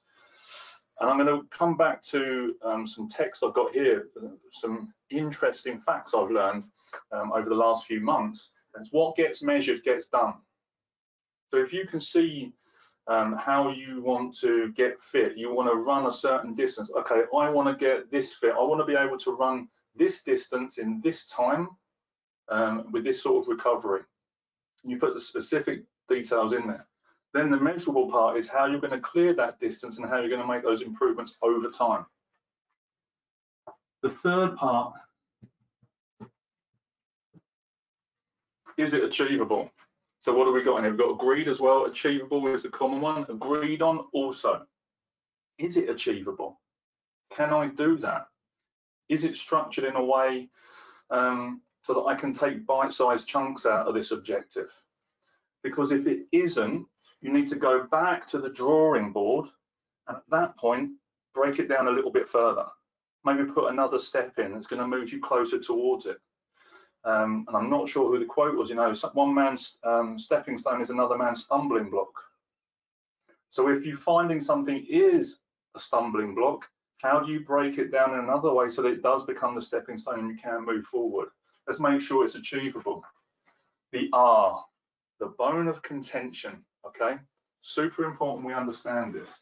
And 1.01 1.09
I'm 1.09 1.17
going 1.17 1.41
to 1.41 1.47
come 1.49 1.75
back 1.75 2.03
to 2.03 2.55
um, 2.63 2.85
some 2.85 3.09
text 3.09 3.43
I've 3.43 3.55
got 3.55 3.73
here, 3.73 4.09
some 4.51 4.93
interesting 5.09 5.81
facts 5.81 6.13
I've 6.13 6.29
learned 6.29 6.65
um, 7.11 7.31
over 7.33 7.49
the 7.49 7.55
last 7.55 7.87
few 7.87 7.99
months. 7.99 8.51
It's 8.79 8.89
what 8.91 9.15
gets 9.15 9.41
measured 9.41 9.83
gets 9.83 10.09
done. 10.09 10.35
So 11.49 11.57
if 11.57 11.73
you 11.73 11.87
can 11.87 11.99
see 11.99 12.53
um, 13.07 13.35
how 13.35 13.71
you 13.71 14.03
want 14.03 14.37
to 14.41 14.71
get 14.73 15.01
fit, 15.01 15.35
you 15.35 15.51
want 15.51 15.69
to 15.69 15.75
run 15.75 16.05
a 16.05 16.11
certain 16.11 16.53
distance. 16.53 16.91
Okay, 16.99 17.23
I 17.35 17.49
want 17.49 17.67
to 17.67 17.83
get 17.83 18.11
this 18.11 18.35
fit. 18.35 18.53
I 18.53 18.61
want 18.61 18.79
to 18.79 18.85
be 18.85 18.95
able 18.95 19.17
to 19.17 19.31
run 19.31 19.67
this 19.95 20.21
distance 20.21 20.77
in 20.77 21.01
this 21.03 21.25
time 21.25 21.67
um, 22.49 22.91
with 22.91 23.03
this 23.03 23.23
sort 23.23 23.43
of 23.43 23.49
recovery. 23.49 24.01
You 24.83 24.99
put 24.99 25.15
the 25.15 25.19
specific 25.19 25.81
details 26.07 26.53
in 26.53 26.67
there. 26.67 26.85
Then 27.33 27.49
the 27.49 27.57
measurable 27.57 28.11
part 28.11 28.37
is 28.37 28.49
how 28.49 28.65
you're 28.65 28.81
going 28.81 28.91
to 28.91 28.99
clear 28.99 29.33
that 29.35 29.59
distance 29.59 29.97
and 29.97 30.09
how 30.09 30.17
you're 30.17 30.29
going 30.29 30.41
to 30.41 30.47
make 30.47 30.63
those 30.63 30.81
improvements 30.81 31.35
over 31.41 31.69
time. 31.69 32.05
The 34.03 34.09
third 34.09 34.55
part, 34.57 34.93
is 38.77 38.93
it 38.93 39.03
achievable? 39.03 39.71
So 40.21 40.33
what 40.33 40.45
have 40.45 40.53
we 40.53 40.63
got 40.63 40.77
in 40.77 40.83
here? 40.83 40.91
We've 40.91 40.99
got 40.99 41.13
agreed 41.13 41.47
as 41.47 41.59
well. 41.59 41.85
Achievable 41.85 42.53
is 42.53 42.63
the 42.63 42.69
common 42.69 43.01
one. 43.01 43.25
Agreed 43.29 43.81
on 43.81 44.05
also. 44.13 44.65
Is 45.57 45.77
it 45.77 45.89
achievable? 45.89 46.59
Can 47.31 47.53
I 47.53 47.67
do 47.67 47.97
that? 47.97 48.27
Is 49.09 49.23
it 49.23 49.35
structured 49.35 49.85
in 49.85 49.95
a 49.95 50.03
way 50.03 50.49
um, 51.09 51.61
so 51.81 51.93
that 51.93 52.01
I 52.01 52.15
can 52.15 52.33
take 52.33 52.65
bite-sized 52.65 53.27
chunks 53.27 53.65
out 53.65 53.87
of 53.87 53.93
this 53.93 54.11
objective? 54.11 54.69
Because 55.63 55.91
if 55.91 56.07
it 56.07 56.27
isn't, 56.31 56.85
you 57.21 57.31
need 57.31 57.47
to 57.49 57.55
go 57.55 57.83
back 57.83 58.27
to 58.27 58.39
the 58.39 58.49
drawing 58.49 59.11
board 59.11 59.49
and 60.07 60.17
at 60.17 60.23
that 60.29 60.57
point, 60.57 60.91
break 61.33 61.59
it 61.59 61.69
down 61.69 61.87
a 61.87 61.91
little 61.91 62.11
bit 62.11 62.27
further. 62.27 62.65
Maybe 63.23 63.45
put 63.45 63.71
another 63.71 63.99
step 63.99 64.37
in 64.39 64.53
that's 64.53 64.67
going 64.67 64.81
to 64.81 64.87
move 64.87 65.13
you 65.13 65.21
closer 65.21 65.59
towards 65.59 66.05
it. 66.05 66.17
Um, 67.03 67.45
and 67.47 67.57
I'm 67.57 67.69
not 67.69 67.89
sure 67.89 68.11
who 68.11 68.19
the 68.19 68.25
quote 68.25 68.55
was, 68.55 68.69
you 68.69 68.75
know, 68.75 68.93
one 69.13 69.33
man's 69.33 69.77
um, 69.83 70.19
stepping 70.19 70.57
stone 70.57 70.81
is 70.81 70.89
another 70.89 71.17
man's 71.17 71.43
stumbling 71.43 71.89
block. 71.89 72.11
So 73.49 73.67
if 73.69 73.85
you're 73.85 73.97
finding 73.97 74.39
something 74.39 74.85
is 74.89 75.39
a 75.75 75.79
stumbling 75.79 76.35
block, 76.35 76.67
how 76.97 77.19
do 77.19 77.31
you 77.31 77.39
break 77.39 77.79
it 77.79 77.91
down 77.91 78.13
in 78.13 78.19
another 78.19 78.53
way 78.53 78.69
so 78.69 78.81
that 78.83 78.93
it 78.93 79.03
does 79.03 79.25
become 79.25 79.55
the 79.55 79.61
stepping 79.61 79.97
stone 79.97 80.19
and 80.19 80.29
you 80.29 80.37
can 80.37 80.65
move 80.65 80.85
forward? 80.85 81.29
Let's 81.67 81.79
make 81.79 82.01
sure 82.01 82.23
it's 82.23 82.35
achievable. 82.35 83.03
The 83.91 84.09
R, 84.13 84.63
the 85.19 85.33
bone 85.37 85.67
of 85.67 85.81
contention, 85.81 86.63
okay? 86.85 87.17
Super 87.61 88.05
important 88.05 88.45
we 88.45 88.53
understand 88.53 89.13
this. 89.13 89.41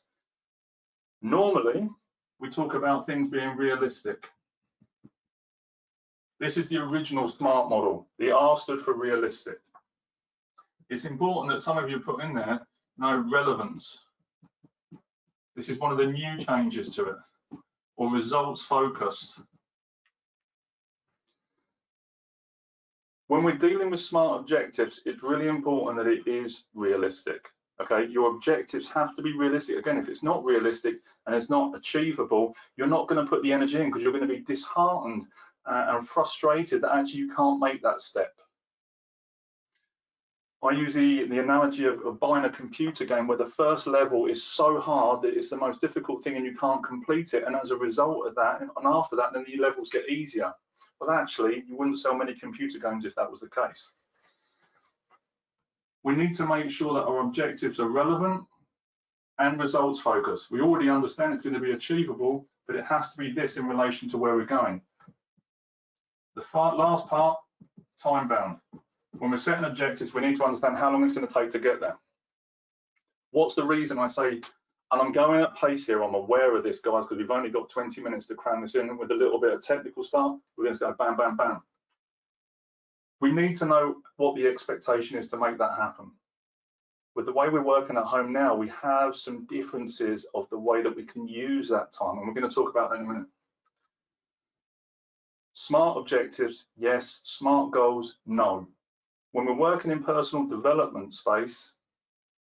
Normally, 1.22 1.90
we 2.40 2.50
talk 2.50 2.74
about 2.74 3.06
things 3.06 3.30
being 3.30 3.56
realistic. 3.58 4.30
This 6.40 6.58
is 6.58 6.68
the 6.70 6.78
original 6.78 7.30
SMART 7.30 7.70
model. 7.70 8.08
The 8.18 8.32
R 8.32 8.58
stood 8.58 8.82
for 8.84 8.94
realistic. 8.94 9.60
It's 10.90 11.06
important 11.06 11.54
that 11.54 11.62
some 11.62 11.78
of 11.78 11.90
you 11.90 12.00
put 12.00 12.24
in 12.24 12.34
there 12.34 12.62
no 12.98 13.18
relevance. 13.32 14.06
This 15.56 15.70
is 15.70 15.80
one 15.80 15.92
of 15.92 15.98
the 15.98 16.06
new 16.06 16.38
changes 16.38 16.90
to 16.96 17.10
it, 17.10 17.16
or 17.98 18.10
results 18.10 18.62
focused. 18.62 19.40
When 23.30 23.44
we're 23.44 23.58
dealing 23.58 23.92
with 23.92 24.00
SMART 24.00 24.40
objectives, 24.40 25.02
it's 25.06 25.22
really 25.22 25.48
important 25.48 25.98
that 25.98 26.12
it 26.12 26.26
is 26.26 26.64
realistic. 26.74 27.48
Okay, 27.80 28.08
your 28.08 28.32
objectives 28.32 28.88
have 28.88 29.16
to 29.16 29.22
be 29.22 29.38
realistic. 29.38 29.78
Again, 29.78 30.00
if 30.00 30.10
it's 30.10 30.24
not 30.24 30.44
realistic 30.44 30.96
and 31.28 31.36
it's 31.36 31.50
not 31.50 31.78
achievable, 31.78 32.56
you're 32.76 32.88
not 32.88 33.08
going 33.08 33.24
to 33.24 33.30
put 33.30 33.44
the 33.44 33.54
energy 33.54 33.80
in 33.80 33.86
because 33.86 34.02
you're 34.02 34.12
going 34.12 34.28
to 34.28 34.36
be 34.36 34.42
disheartened 34.42 35.28
uh, 35.68 35.86
and 35.90 36.10
frustrated 36.10 36.82
that 36.82 36.92
actually 36.92 37.20
you 37.20 37.32
can't 37.32 37.60
make 37.62 37.84
that 37.84 38.02
step. 38.02 38.34
I 40.64 40.72
use 40.72 40.96
the, 40.96 41.26
the 41.26 41.38
analogy 41.38 41.86
of, 41.86 42.04
of, 42.08 42.20
buying 42.20 42.46
a 42.46 42.50
computer 42.50 43.06
game 43.06 43.28
where 43.28 43.38
the 43.38 43.46
first 43.46 43.86
level 43.86 44.26
is 44.26 44.44
so 44.44 44.80
hard 44.80 45.22
that 45.22 45.38
it's 45.38 45.50
the 45.50 45.56
most 45.56 45.82
difficult 45.82 46.24
thing 46.24 46.36
and 46.36 46.46
you 46.48 46.58
can't 46.58 46.84
complete 46.84 47.36
it. 47.36 47.44
And 47.46 47.56
as 47.56 47.70
a 47.70 47.78
result 47.78 48.26
of 48.26 48.34
that, 48.36 48.62
and 48.62 48.72
after 48.86 49.16
that, 49.18 49.34
then 49.34 49.46
the 49.48 49.58
levels 49.58 49.92
get 49.92 50.10
easier. 50.10 50.52
Well, 51.00 51.12
actually, 51.12 51.64
you 51.68 51.78
wouldn't 51.78 52.00
sell 52.00 52.16
many 52.16 52.34
computer 52.34 52.80
games 52.80 53.06
if 53.06 53.16
that 53.16 53.30
was 53.30 53.42
the 53.42 53.50
case. 53.50 53.92
We 56.04 56.16
need 56.16 56.36
to 56.36 56.46
make 56.46 56.70
sure 56.72 56.94
that 56.94 57.06
our 57.06 57.22
objectives 57.22 57.80
are 57.80 57.88
relevant 57.88 58.44
and 59.38 59.60
results 59.60 60.00
focused. 60.00 60.52
We 60.52 60.62
already 60.62 60.90
understand 60.90 61.34
it's 61.34 61.44
going 61.44 61.56
to 61.56 61.60
be 61.62 61.72
achievable, 61.72 62.46
but 62.68 62.76
it 62.76 62.86
has 62.86 63.12
to 63.12 63.18
be 63.18 63.32
this 63.32 63.58
in 63.58 63.66
relation 63.66 64.10
to 64.10 64.18
where 64.18 64.36
we're 64.36 64.46
going. 64.46 64.82
The 66.36 66.44
last 66.54 67.08
part, 67.08 67.38
time 68.02 68.28
bound. 68.28 68.58
When 69.18 69.32
we're 69.32 69.38
setting 69.38 69.66
objectives, 69.66 70.14
we 70.14 70.22
need 70.22 70.38
to 70.38 70.46
understand 70.46 70.78
how 70.78 70.92
long 70.92 71.04
it's 71.04 71.14
going 71.14 71.28
to 71.28 71.34
take 71.34 71.52
to 71.52 71.60
get 71.60 71.80
there. 71.80 71.98
What's 73.32 73.56
the 73.56 73.64
reason 73.64 74.00
I 74.00 74.08
say, 74.08 74.42
and 74.92 75.02
I'm 75.02 75.12
going 75.12 75.42
at 75.42 75.56
pace 75.56 75.86
here, 75.86 76.04
I'm 76.04 76.16
aware 76.16 76.56
of 76.56 76.64
this, 76.64 76.80
guys, 76.80 77.06
because 77.06 77.20
we've 77.20 77.30
only 77.30 77.52
got 77.52 77.70
20 77.70 78.02
minutes 78.02 78.26
to 78.28 78.36
cram 78.36 78.62
this 78.62 78.76
in 78.76 78.98
with 78.98 79.12
a 79.12 79.16
little 79.16 79.40
bit 79.40 79.54
of 79.54 79.62
technical 79.62 80.04
stuff. 80.04 80.38
We're 80.58 80.66
going 80.66 80.76
to 80.76 80.80
go 80.80 80.96
bam, 80.98 81.16
bam, 81.16 81.38
bam. 81.38 81.62
We 83.22 83.32
need 83.32 83.58
to 83.58 83.66
know 83.66 83.98
what 84.18 84.36
the 84.36 84.48
expectation 84.48 85.18
is 85.18 85.30
to 85.30 85.38
make 85.38 85.58
that 85.60 85.78
happen. 85.78 86.12
With 87.16 87.26
the 87.26 87.34
way 87.34 87.50
we're 87.50 87.62
working 87.62 87.98
at 87.98 88.06
home 88.06 88.34
now, 88.34 88.56
we 88.56 88.70
have 88.70 89.16
some 89.16 89.46
differences 89.46 90.26
of 90.34 90.50
the 90.50 90.58
way 90.58 90.82
that 90.82 90.96
we 90.96 91.04
can 91.04 91.28
use 91.28 91.70
that 91.70 91.92
time, 91.92 92.18
and 92.18 92.28
we're 92.28 92.34
going 92.34 92.50
to 92.50 92.56
talk 92.56 92.70
about 92.70 92.90
that 92.90 93.00
in 93.00 93.06
a 93.06 93.08
minute. 93.08 93.28
Smart 95.54 95.98
objectives, 95.98 96.66
yes. 96.78 97.20
Smart 97.26 97.72
goals, 97.72 98.20
no. 98.26 98.68
When 99.34 99.46
we're 99.46 99.54
working 99.54 99.92
in 99.92 100.04
personal 100.04 100.48
development 100.48 101.14
space, 101.14 101.74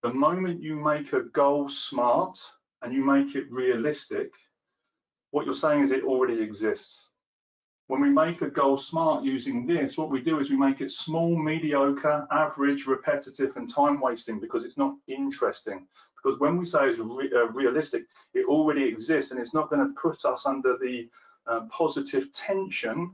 the 0.05 0.13
moment 0.13 0.61
you 0.61 0.75
make 0.75 1.13
a 1.13 1.23
goal 1.23 1.67
smart 1.67 2.39
and 2.83 2.93
you 2.93 3.03
make 3.03 3.35
it 3.35 3.51
realistic, 3.51 4.31
what 5.31 5.45
you're 5.45 5.55
saying 5.55 5.81
is 5.81 5.91
it 5.91 6.03
already 6.03 6.43
exists. 6.43 7.07
When 7.87 8.01
we 8.01 8.11
make 8.11 8.43
a 8.43 8.49
goal 8.51 8.77
smart 8.77 9.23
using 9.23 9.65
this, 9.65 9.97
what 9.97 10.11
we 10.11 10.21
do 10.21 10.39
is 10.39 10.51
we 10.51 10.57
make 10.57 10.79
it 10.79 10.91
small, 10.91 11.35
mediocre, 11.35 12.27
average, 12.29 12.85
repetitive, 12.85 13.57
and 13.57 13.67
time 13.67 13.99
wasting 13.99 14.39
because 14.39 14.63
it's 14.63 14.77
not 14.77 14.93
interesting. 15.07 15.87
Because 16.15 16.39
when 16.39 16.57
we 16.57 16.65
say 16.65 16.89
it's 16.89 16.99
re 16.99 17.31
uh, 17.35 17.47
realistic, 17.47 18.03
it 18.35 18.45
already 18.45 18.83
exists 18.83 19.31
and 19.31 19.39
it's 19.39 19.55
not 19.55 19.71
going 19.71 19.87
to 19.87 19.99
put 19.99 20.23
us 20.23 20.45
under 20.45 20.77
the 20.77 21.09
uh, 21.47 21.61
positive 21.71 22.31
tension 22.31 23.11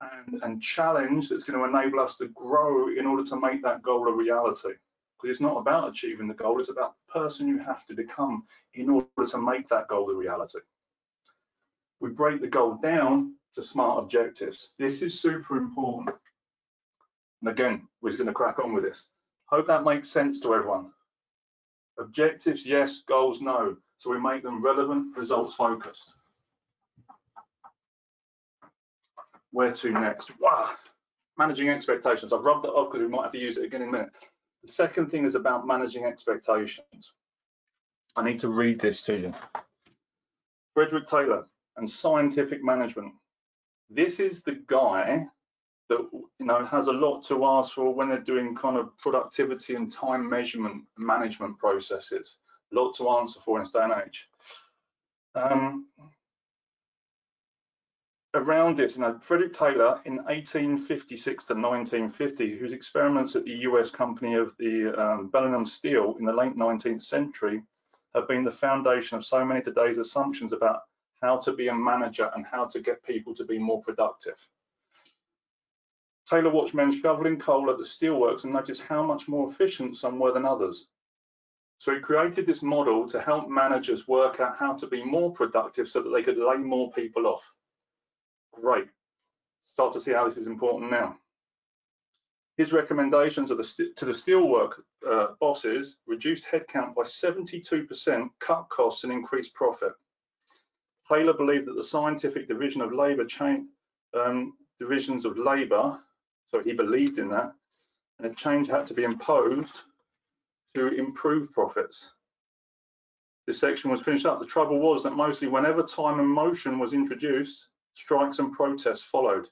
and, 0.00 0.40
and 0.44 0.62
challenge 0.62 1.28
that's 1.28 1.42
going 1.42 1.58
to 1.58 1.76
enable 1.76 1.98
us 1.98 2.16
to 2.18 2.28
grow 2.28 2.88
in 2.96 3.04
order 3.04 3.24
to 3.24 3.40
make 3.40 3.64
that 3.64 3.82
goal 3.82 4.06
a 4.06 4.12
reality. 4.12 4.74
Because 5.16 5.34
it's 5.34 5.40
not 5.40 5.56
about 5.56 5.88
achieving 5.88 6.28
the 6.28 6.34
goal, 6.34 6.60
it's 6.60 6.70
about 6.70 6.94
the 7.06 7.20
person 7.20 7.48
you 7.48 7.58
have 7.58 7.84
to 7.86 7.94
become 7.94 8.42
in 8.74 8.90
order 8.90 9.06
to 9.26 9.38
make 9.38 9.68
that 9.68 9.88
goal 9.88 10.10
a 10.10 10.14
reality. 10.14 10.58
We 12.00 12.10
break 12.10 12.40
the 12.40 12.48
goal 12.48 12.78
down 12.82 13.34
to 13.54 13.62
smart 13.62 14.02
objectives. 14.02 14.72
This 14.78 15.02
is 15.02 15.18
super 15.18 15.56
important. 15.56 16.16
And 17.40 17.50
again, 17.50 17.86
we're 18.02 18.10
just 18.10 18.18
going 18.18 18.26
to 18.26 18.34
crack 18.34 18.58
on 18.58 18.72
with 18.72 18.84
this. 18.84 19.06
Hope 19.46 19.66
that 19.68 19.84
makes 19.84 20.10
sense 20.10 20.40
to 20.40 20.54
everyone. 20.54 20.90
Objectives, 21.98 22.66
yes. 22.66 23.02
Goals, 23.06 23.40
no. 23.40 23.76
So 23.98 24.10
we 24.10 24.18
make 24.18 24.42
them 24.42 24.62
relevant, 24.62 25.16
results 25.16 25.54
focused. 25.54 26.14
where 29.54 29.72
to 29.72 29.90
next? 29.92 30.32
Wow, 30.40 30.70
managing 31.38 31.68
expectations. 31.70 32.32
I've 32.32 32.44
rubbed 32.44 32.64
that 32.64 32.72
off 32.72 32.90
because 32.92 33.06
we 33.06 33.10
might 33.10 33.22
have 33.22 33.32
to 33.32 33.38
use 33.38 33.56
it 33.56 33.64
again 33.64 33.82
in 33.82 33.88
a 33.88 33.92
minute. 33.92 34.10
The 34.64 34.72
second 34.72 35.10
thing 35.10 35.26
is 35.26 35.34
about 35.34 35.66
managing 35.66 36.06
expectations. 36.06 37.12
I 38.16 38.24
need 38.24 38.38
to 38.38 38.48
read 38.48 38.80
this 38.80 39.02
to 39.02 39.18
you. 39.18 39.34
Frederick 40.72 41.06
Taylor 41.06 41.44
and 41.76 41.88
scientific 41.88 42.64
management. 42.64 43.12
This 43.90 44.20
is 44.20 44.42
the 44.42 44.62
guy 44.66 45.26
that 45.90 45.98
you 46.12 46.46
know 46.46 46.64
has 46.64 46.86
a 46.86 46.92
lot 46.92 47.26
to 47.26 47.44
ask 47.44 47.74
for 47.74 47.94
when 47.94 48.08
they're 48.08 48.20
doing 48.20 48.54
kind 48.54 48.78
of 48.78 48.96
productivity 48.96 49.74
and 49.74 49.92
time 49.92 50.28
measurement 50.28 50.84
management 50.96 51.58
processes. 51.58 52.38
A 52.72 52.74
lot 52.74 52.94
to 52.94 53.10
answer 53.10 53.40
for 53.44 53.58
in 53.58 53.64
this 53.64 53.72
day 53.72 53.82
and 53.82 53.92
age. 54.06 54.26
Um, 55.34 55.88
around 58.34 58.76
this, 58.76 58.96
you 58.96 59.02
know, 59.02 59.16
Frederick 59.20 59.52
Taylor 59.52 60.00
in 60.04 60.16
1856 60.16 61.44
to 61.44 61.54
1950, 61.54 62.58
whose 62.58 62.72
experiments 62.72 63.36
at 63.36 63.44
the 63.44 63.58
US 63.68 63.90
company 63.90 64.34
of 64.34 64.54
the 64.58 64.92
um, 65.00 65.28
Bethlehem 65.28 65.64
Steel 65.64 66.16
in 66.18 66.24
the 66.24 66.32
late 66.32 66.56
19th 66.56 67.02
century 67.02 67.62
have 68.14 68.28
been 68.28 68.44
the 68.44 68.50
foundation 68.50 69.16
of 69.16 69.24
so 69.24 69.44
many 69.44 69.62
today's 69.62 69.98
assumptions 69.98 70.52
about 70.52 70.80
how 71.22 71.36
to 71.38 71.52
be 71.52 71.68
a 71.68 71.74
manager 71.74 72.30
and 72.34 72.44
how 72.44 72.64
to 72.66 72.80
get 72.80 73.02
people 73.04 73.34
to 73.34 73.44
be 73.44 73.58
more 73.58 73.80
productive. 73.82 74.36
Taylor 76.28 76.50
watched 76.50 76.74
men 76.74 76.90
shoveling 76.90 77.38
coal 77.38 77.70
at 77.70 77.78
the 77.78 77.84
steelworks 77.84 78.44
and 78.44 78.52
noticed 78.52 78.82
how 78.82 79.02
much 79.02 79.28
more 79.28 79.48
efficient 79.48 79.96
some 79.96 80.18
were 80.18 80.32
than 80.32 80.44
others. 80.44 80.88
So 81.78 81.94
he 81.94 82.00
created 82.00 82.46
this 82.46 82.62
model 82.62 83.08
to 83.08 83.20
help 83.20 83.48
managers 83.48 84.08
work 84.08 84.40
out 84.40 84.56
how 84.56 84.74
to 84.74 84.86
be 84.86 85.04
more 85.04 85.32
productive 85.32 85.88
so 85.88 86.02
that 86.02 86.10
they 86.10 86.22
could 86.22 86.38
lay 86.38 86.56
more 86.56 86.90
people 86.92 87.26
off. 87.26 87.52
Great. 88.60 88.86
Start 89.62 89.92
to 89.94 90.00
see 90.00 90.12
how 90.12 90.28
this 90.28 90.38
is 90.38 90.46
important 90.46 90.90
now. 90.90 91.16
His 92.56 92.72
recommendations 92.72 93.50
to 93.50 93.56
the, 93.56 93.92
to 93.96 94.04
the 94.04 94.12
steelwork 94.12 94.74
uh, 95.08 95.28
bosses 95.40 95.96
reduced 96.06 96.46
headcount 96.46 96.94
by 96.94 97.02
72%, 97.02 98.30
cut 98.38 98.68
costs 98.68 99.02
and 99.04 99.12
increased 99.12 99.54
profit. 99.54 99.92
Taylor 101.10 101.32
believed 101.32 101.66
that 101.66 101.74
the 101.74 101.82
scientific 101.82 102.46
division 102.46 102.80
of 102.80 102.92
labour 102.92 103.24
chain 103.24 103.68
um, 104.14 104.54
divisions 104.78 105.24
of 105.24 105.36
labour, 105.36 105.98
so 106.50 106.60
he 106.60 106.72
believed 106.72 107.18
in 107.18 107.28
that, 107.28 107.52
and 108.18 108.30
a 108.30 108.34
change 108.34 108.68
had 108.68 108.86
to 108.86 108.94
be 108.94 109.02
imposed 109.02 109.74
to 110.74 110.88
improve 110.88 111.52
profits. 111.52 112.10
This 113.46 113.58
section 113.58 113.90
was 113.90 114.00
finished 114.00 114.26
up. 114.26 114.38
The 114.38 114.46
trouble 114.46 114.78
was 114.78 115.02
that 115.02 115.16
mostly 115.16 115.48
whenever 115.48 115.82
time 115.82 116.20
and 116.20 116.28
motion 116.28 116.78
was 116.78 116.94
introduced, 116.94 117.68
strikes 117.94 118.38
and 118.38 118.52
protests 118.52 119.02
followed, 119.02 119.48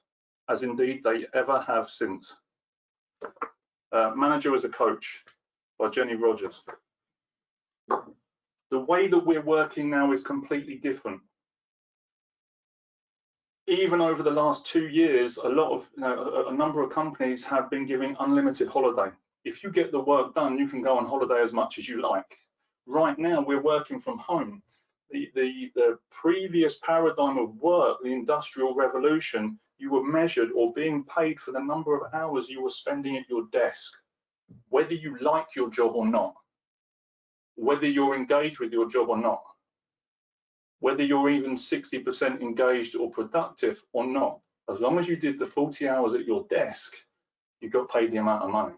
as 0.49 0.63
indeed 0.63 1.01
they 1.03 1.25
ever 1.33 1.59
have 1.61 1.89
since. 1.89 2.33
Uh, 3.91 4.11
Manager 4.15 4.55
as 4.55 4.65
a 4.65 4.69
Coach 4.69 5.23
by 5.79 5.89
Jenny 5.89 6.15
Rogers. 6.15 6.61
The 7.89 8.79
way 8.79 9.07
that 9.07 9.25
we're 9.25 9.41
working 9.41 9.89
now 9.89 10.11
is 10.13 10.23
completely 10.23 10.75
different. 10.75 11.21
Even 13.67 14.01
over 14.01 14.23
the 14.23 14.31
last 14.31 14.65
two 14.65 14.87
years, 14.87 15.37
a 15.37 15.47
lot 15.47 15.71
of, 15.71 15.87
you 15.95 16.01
know, 16.01 16.45
a, 16.47 16.49
a 16.49 16.53
number 16.53 16.81
of 16.81 16.89
companies 16.89 17.43
have 17.45 17.69
been 17.69 17.85
giving 17.85 18.15
unlimited 18.19 18.67
holiday. 18.67 19.09
If 19.45 19.63
you 19.63 19.71
get 19.71 19.91
the 19.91 19.99
work 19.99 20.33
done, 20.33 20.57
you 20.57 20.67
can 20.67 20.81
go 20.81 20.97
on 20.97 21.05
holiday 21.05 21.41
as 21.41 21.53
much 21.53 21.77
as 21.77 21.87
you 21.87 22.01
like. 22.01 22.37
Right 22.87 23.17
now, 23.17 23.41
we're 23.41 23.61
working 23.61 23.99
from 23.99 24.17
home. 24.17 24.61
The, 25.13 25.29
the, 25.35 25.71
the 25.75 25.99
previous 26.09 26.79
paradigm 26.79 27.37
of 27.37 27.55
work, 27.57 27.99
the 28.01 28.11
industrial 28.11 28.73
revolution, 28.73 29.59
you 29.77 29.91
were 29.91 30.03
measured 30.03 30.49
or 30.55 30.73
being 30.73 31.03
paid 31.03 31.39
for 31.39 31.51
the 31.51 31.63
number 31.63 31.95
of 31.95 32.11
hours 32.15 32.49
you 32.49 32.63
were 32.63 32.71
spending 32.71 33.15
at 33.17 33.29
your 33.29 33.43
desk, 33.51 33.93
whether 34.69 34.95
you 34.95 35.15
like 35.19 35.55
your 35.55 35.69
job 35.69 35.91
or 35.93 36.07
not, 36.07 36.33
whether 37.53 37.87
you're 37.87 38.15
engaged 38.15 38.59
with 38.59 38.73
your 38.73 38.89
job 38.89 39.09
or 39.09 39.17
not, 39.19 39.43
whether 40.79 41.03
you're 41.03 41.29
even 41.29 41.55
60% 41.57 42.41
engaged 42.41 42.95
or 42.95 43.11
productive 43.11 43.83
or 43.93 44.07
not. 44.07 44.39
As 44.67 44.79
long 44.79 44.97
as 44.97 45.07
you 45.07 45.15
did 45.15 45.37
the 45.37 45.45
40 45.45 45.87
hours 45.89 46.15
at 46.15 46.25
your 46.25 46.47
desk, 46.49 46.95
you 47.61 47.69
got 47.69 47.87
paid 47.87 48.11
the 48.11 48.17
amount 48.17 48.45
of 48.45 48.49
money. 48.49 48.73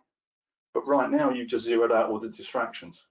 But 0.74 0.86
right 0.86 1.10
now, 1.10 1.30
you've 1.30 1.48
just 1.48 1.64
zeroed 1.64 1.94
out 1.94 2.10
all 2.10 2.20
the 2.20 2.28
distractions 2.28 3.06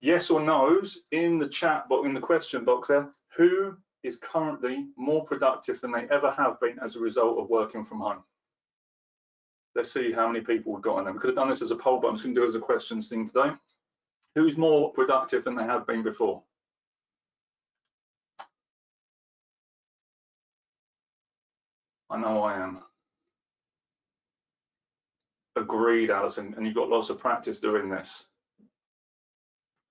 yes 0.00 0.30
or 0.30 0.40
no's 0.40 1.02
in 1.12 1.38
the 1.38 1.48
chat 1.48 1.88
box, 1.88 2.06
in 2.06 2.14
the 2.14 2.20
question 2.20 2.64
box 2.64 2.88
there, 2.88 3.08
who 3.36 3.76
is 4.02 4.16
currently 4.16 4.86
more 4.96 5.24
productive 5.24 5.80
than 5.80 5.92
they 5.92 6.06
ever 6.10 6.30
have 6.30 6.60
been 6.60 6.78
as 6.82 6.96
a 6.96 7.00
result 7.00 7.38
of 7.38 7.50
working 7.50 7.84
from 7.84 8.00
home? 8.00 8.22
Let's 9.74 9.92
see 9.92 10.12
how 10.12 10.26
many 10.26 10.40
people 10.40 10.72
we've 10.72 10.82
got 10.82 10.96
on 10.96 11.04
there. 11.04 11.12
We 11.12 11.18
could 11.18 11.28
have 11.28 11.36
done 11.36 11.50
this 11.50 11.62
as 11.62 11.70
a 11.70 11.76
poll, 11.76 12.00
but 12.00 12.08
I'm 12.08 12.14
just 12.14 12.24
going 12.24 12.34
to 12.34 12.40
do 12.40 12.44
it 12.46 12.48
as 12.48 12.54
a 12.54 12.60
questions 12.60 13.08
thing 13.08 13.26
today. 13.26 13.50
Who's 14.34 14.56
more 14.56 14.92
productive 14.92 15.44
than 15.44 15.54
they 15.54 15.64
have 15.64 15.86
been 15.86 16.02
before? 16.02 16.42
I 22.08 22.18
know 22.18 22.42
I 22.42 22.54
am. 22.54 22.78
Agreed, 25.56 26.10
Alison, 26.10 26.54
and 26.56 26.66
you've 26.66 26.74
got 26.74 26.88
lots 26.88 27.10
of 27.10 27.18
practice 27.18 27.58
doing 27.58 27.88
this 27.88 28.24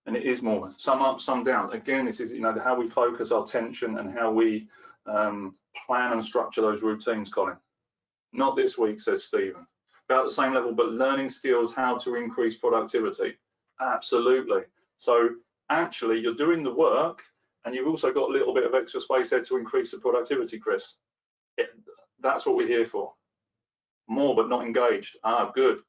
and 0.06 0.16
it 0.16 0.24
is 0.24 0.42
more. 0.42 0.72
Some 0.78 1.02
up 1.02 1.20
some 1.20 1.44
down. 1.44 1.74
Again 1.74 2.06
this 2.06 2.20
is 2.20 2.32
you 2.32 2.42
know 2.42 2.58
how 2.64 2.76
we 2.76 2.90
focus 2.90 3.32
our 3.32 3.44
attention 3.44 3.98
and 3.98 4.12
how 4.12 4.32
we 4.32 4.68
um, 5.06 5.56
plan 5.86 6.14
and 6.14 6.24
structure 6.24 6.62
those 6.62 6.82
routines 6.82 7.30
colin. 7.30 7.58
Not 8.34 8.56
this 8.56 8.78
week 8.78 9.02
says 9.02 9.26
stephen. 9.26 9.66
About 10.10 10.26
the 10.26 10.34
same 10.34 10.54
level 10.54 10.74
but 10.74 10.92
learning 10.92 11.30
skills 11.30 11.74
how 11.74 11.98
to 12.00 12.16
increase 12.16 12.58
productivity. 12.58 13.36
Absolutely. 13.82 14.62
So 14.98 15.30
actually 15.70 16.20
you're 16.20 16.36
doing 16.36 16.64
the 16.64 16.74
work 16.74 17.24
and 17.66 17.74
you've 17.74 17.88
also 17.88 18.14
got 18.14 18.30
a 18.30 18.34
little 18.34 18.54
bit 18.54 18.66
of 18.66 18.76
extra 18.76 19.02
space 19.02 19.32
there 19.32 19.42
to 19.42 19.58
increase 19.58 19.92
the 19.92 19.98
productivity 19.98 20.60
chris. 20.60 20.96
It, 21.58 21.70
that's 22.22 22.46
what 22.46 22.56
we're 22.56 22.68
here 22.68 22.86
for. 22.86 23.14
More 24.08 24.36
but 24.36 24.50
not 24.50 24.64
engaged. 24.64 25.18
Ah 25.24 25.52
good. 25.54 25.80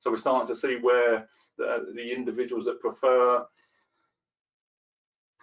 So 0.00 0.10
we're 0.10 0.16
starting 0.16 0.48
to 0.48 0.58
see 0.58 0.76
where 0.76 1.28
the, 1.60 1.92
the 1.94 2.12
individuals 2.12 2.64
that 2.64 2.80
prefer 2.80 3.44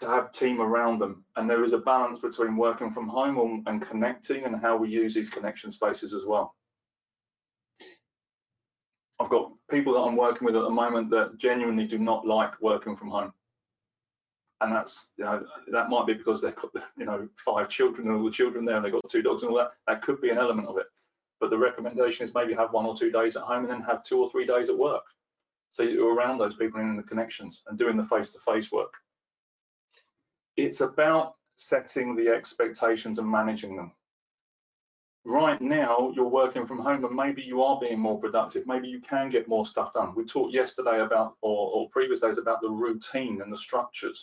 to 0.01 0.07
have 0.07 0.31
team 0.31 0.59
around 0.61 0.99
them. 0.99 1.23
And 1.35 1.49
there 1.49 1.63
is 1.63 1.73
a 1.73 1.77
balance 1.77 2.19
between 2.19 2.57
working 2.57 2.89
from 2.89 3.07
home 3.07 3.63
and 3.67 3.87
connecting 3.87 4.43
and 4.45 4.59
how 4.59 4.77
we 4.77 4.89
use 4.89 5.13
these 5.13 5.29
connection 5.29 5.71
spaces 5.71 6.13
as 6.13 6.25
well. 6.25 6.55
I've 9.19 9.29
got 9.29 9.51
people 9.71 9.93
that 9.93 10.01
i'm 10.01 10.15
working 10.15 10.45
with 10.45 10.55
at 10.55 10.61
the 10.61 10.69
moment 10.69 11.09
that 11.09 11.39
genuinely 11.39 11.87
do 11.87 11.97
not 11.97 12.27
like 12.27 12.61
working 12.61 12.95
from 12.95 13.09
home. 13.09 13.33
And 14.61 14.71
that's 14.71 15.07
you 15.17 15.25
know 15.25 15.43
that 15.71 15.89
might 15.89 16.07
be 16.07 16.13
because 16.13 16.41
they've 16.41 16.55
got 16.55 16.71
you 16.97 17.05
know 17.05 17.27
five 17.37 17.69
children 17.69 18.07
and 18.07 18.17
all 18.17 18.25
the 18.25 18.31
children 18.31 18.65
there 18.65 18.75
and 18.75 18.85
they've 18.85 18.91
got 18.91 19.09
two 19.09 19.21
dogs 19.23 19.43
and 19.43 19.51
all 19.51 19.57
that. 19.57 19.71
That 19.87 20.01
could 20.01 20.21
be 20.21 20.29
an 20.29 20.37
element 20.37 20.67
of 20.67 20.77
it. 20.77 20.85
But 21.39 21.49
the 21.49 21.57
recommendation 21.57 22.27
is 22.27 22.33
maybe 22.33 22.53
have 22.53 22.73
one 22.73 22.85
or 22.85 22.95
two 22.95 23.11
days 23.11 23.35
at 23.35 23.43
home 23.43 23.63
and 23.63 23.69
then 23.69 23.81
have 23.81 24.03
two 24.03 24.19
or 24.19 24.29
three 24.29 24.45
days 24.45 24.69
at 24.69 24.77
work 24.77 25.03
so 25.77 25.83
you're 25.83 26.15
around 26.15 26.39
those 26.39 26.55
people 26.55 26.81
in 26.81 26.97
the 26.97 27.03
connections 27.03 27.61
and 27.67 27.77
doing 27.77 27.97
the 27.97 28.05
face-to-face 28.05 28.69
-face 28.69 28.71
work. 28.71 28.93
It's 30.55 30.81
about 30.81 31.35
setting 31.55 32.15
the 32.15 32.29
expectations 32.29 33.19
and 33.19 33.29
managing 33.29 33.75
them. 33.75 33.91
Right 35.23 35.61
now, 35.61 36.11
you're 36.15 36.35
working 36.41 36.65
from 36.65 36.79
home 36.79 37.05
and 37.05 37.15
maybe 37.15 37.43
you 37.43 37.61
are 37.61 37.79
being 37.79 37.99
more 37.99 38.19
productive. 38.19 38.65
Maybe 38.65 38.87
you 38.87 39.01
can 39.01 39.29
get 39.29 39.47
more 39.47 39.67
stuff 39.67 39.93
done. 39.93 40.15
We 40.15 40.25
talked 40.25 40.53
yesterday 40.61 41.01
about, 41.01 41.29
or, 41.41 41.61
or 41.73 41.89
previous 41.89 42.21
days 42.21 42.39
about 42.39 42.61
the 42.61 42.75
routine 42.85 43.41
and 43.41 43.51
the 43.53 43.63
structures 43.67 44.19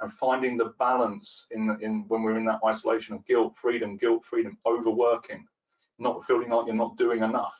and 0.00 0.12
finding 0.12 0.56
the 0.56 0.72
balance 0.86 1.28
in, 1.56 1.62
in 1.86 1.92
when 2.08 2.22
we're 2.22 2.40
in 2.40 2.50
that 2.50 2.64
isolation 2.72 3.14
of 3.14 3.24
guilt, 3.30 3.52
freedom, 3.64 3.96
guilt, 3.96 4.22
freedom, 4.24 4.58
overworking, 4.72 5.46
not 6.06 6.24
feeling 6.24 6.50
like 6.50 6.66
you're 6.66 6.84
not 6.84 6.96
doing 6.96 7.22
enough. 7.22 7.56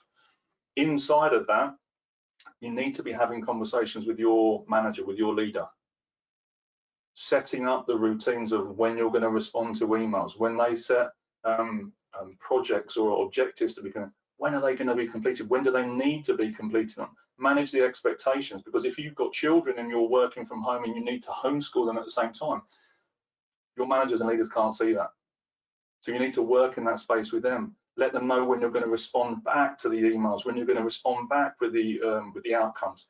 Inside 0.75 1.33
of 1.33 1.47
that, 1.47 1.71
you 2.61 2.71
need 2.71 2.95
to 2.95 3.03
be 3.03 3.13
having 3.13 3.45
conversations 3.45 4.07
with 4.07 4.19
your 4.19 4.65
manager, 4.69 5.05
with 5.05 5.19
your 5.19 5.35
leader, 5.35 5.67
setting 7.15 7.67
up 7.67 7.87
the 7.87 7.97
routines 7.97 8.53
of 8.53 8.77
when 8.79 8.97
you're 8.97 9.11
going 9.11 9.23
to 9.23 9.31
respond 9.31 9.77
to 9.77 9.87
emails, 9.89 10.39
when 10.39 10.57
they 10.57 10.77
set 10.77 11.09
um, 11.45 11.93
um, 12.19 12.37
projects 12.41 12.97
or 12.97 13.25
objectives 13.25 13.75
to 13.75 13.83
be 13.83 13.91
completed, 13.91 14.13
when 14.39 14.55
are 14.55 14.61
they 14.61 14.75
going 14.75 14.89
to 14.89 14.95
be 14.95 15.09
completed? 15.09 15.49
When 15.49 15.63
do 15.63 15.71
they 15.71 15.87
need 15.87 16.25
to 16.27 16.37
be 16.37 16.53
completed? 16.53 17.05
Manage 17.39 17.73
the 17.73 17.83
expectations 17.83 18.63
because 18.63 18.85
if 18.85 18.99
you've 18.99 19.15
got 19.15 19.33
children 19.33 19.79
and 19.79 19.91
you're 19.91 20.09
working 20.09 20.45
from 20.45 20.63
home 20.63 20.85
and 20.85 20.95
you 20.95 21.05
need 21.05 21.23
to 21.23 21.31
homeschool 21.31 21.87
them 21.87 21.99
at 21.99 22.05
the 22.05 22.11
same 22.11 22.33
time, 22.33 22.63
your 23.77 23.87
managers 23.87 24.21
and 24.21 24.29
leaders 24.29 24.49
can't 24.49 24.75
see 24.75 24.93
that. 24.93 25.11
So 26.01 26.13
you 26.13 26.19
need 26.19 26.35
to 26.35 26.43
work 26.43 26.79
in 26.79 26.85
that 26.85 27.01
space 27.01 27.33
with 27.33 27.43
them 27.43 27.75
let 27.97 28.13
them 28.13 28.27
know 28.27 28.45
when 28.45 28.61
you're 28.61 28.71
going 28.71 28.85
to 28.85 28.91
respond 28.91 29.43
back 29.45 29.79
to 29.79 29.89
the 29.89 29.97
emails, 29.97 30.45
when 30.45 30.57
you're 30.57 30.67
going 30.67 30.79
to 30.79 30.85
respond 30.85 31.29
back 31.29 31.61
with 31.61 31.73
the 31.73 32.01
um, 32.03 32.33
with 32.35 32.45
the 32.45 32.55
outcomes. 32.55 33.09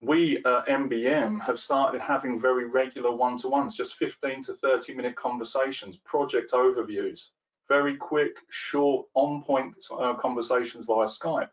We 0.00 0.38
at 0.38 0.66
MBM 0.66 1.40
have 1.42 1.60
started 1.60 2.00
having 2.00 2.40
very 2.40 2.64
regular 2.64 3.12
one-to-ones, 3.14 3.76
just 3.76 3.94
15 3.94 4.42
to 4.44 4.54
30 4.54 4.94
minute 4.94 5.14
conversations, 5.14 5.96
project 5.98 6.50
overviews, 6.52 7.28
very 7.68 7.96
quick, 7.96 8.38
short, 8.50 9.06
on-point 9.14 9.76
uh, 9.96 10.14
conversations 10.14 10.86
via 10.86 11.06
Skype, 11.06 11.50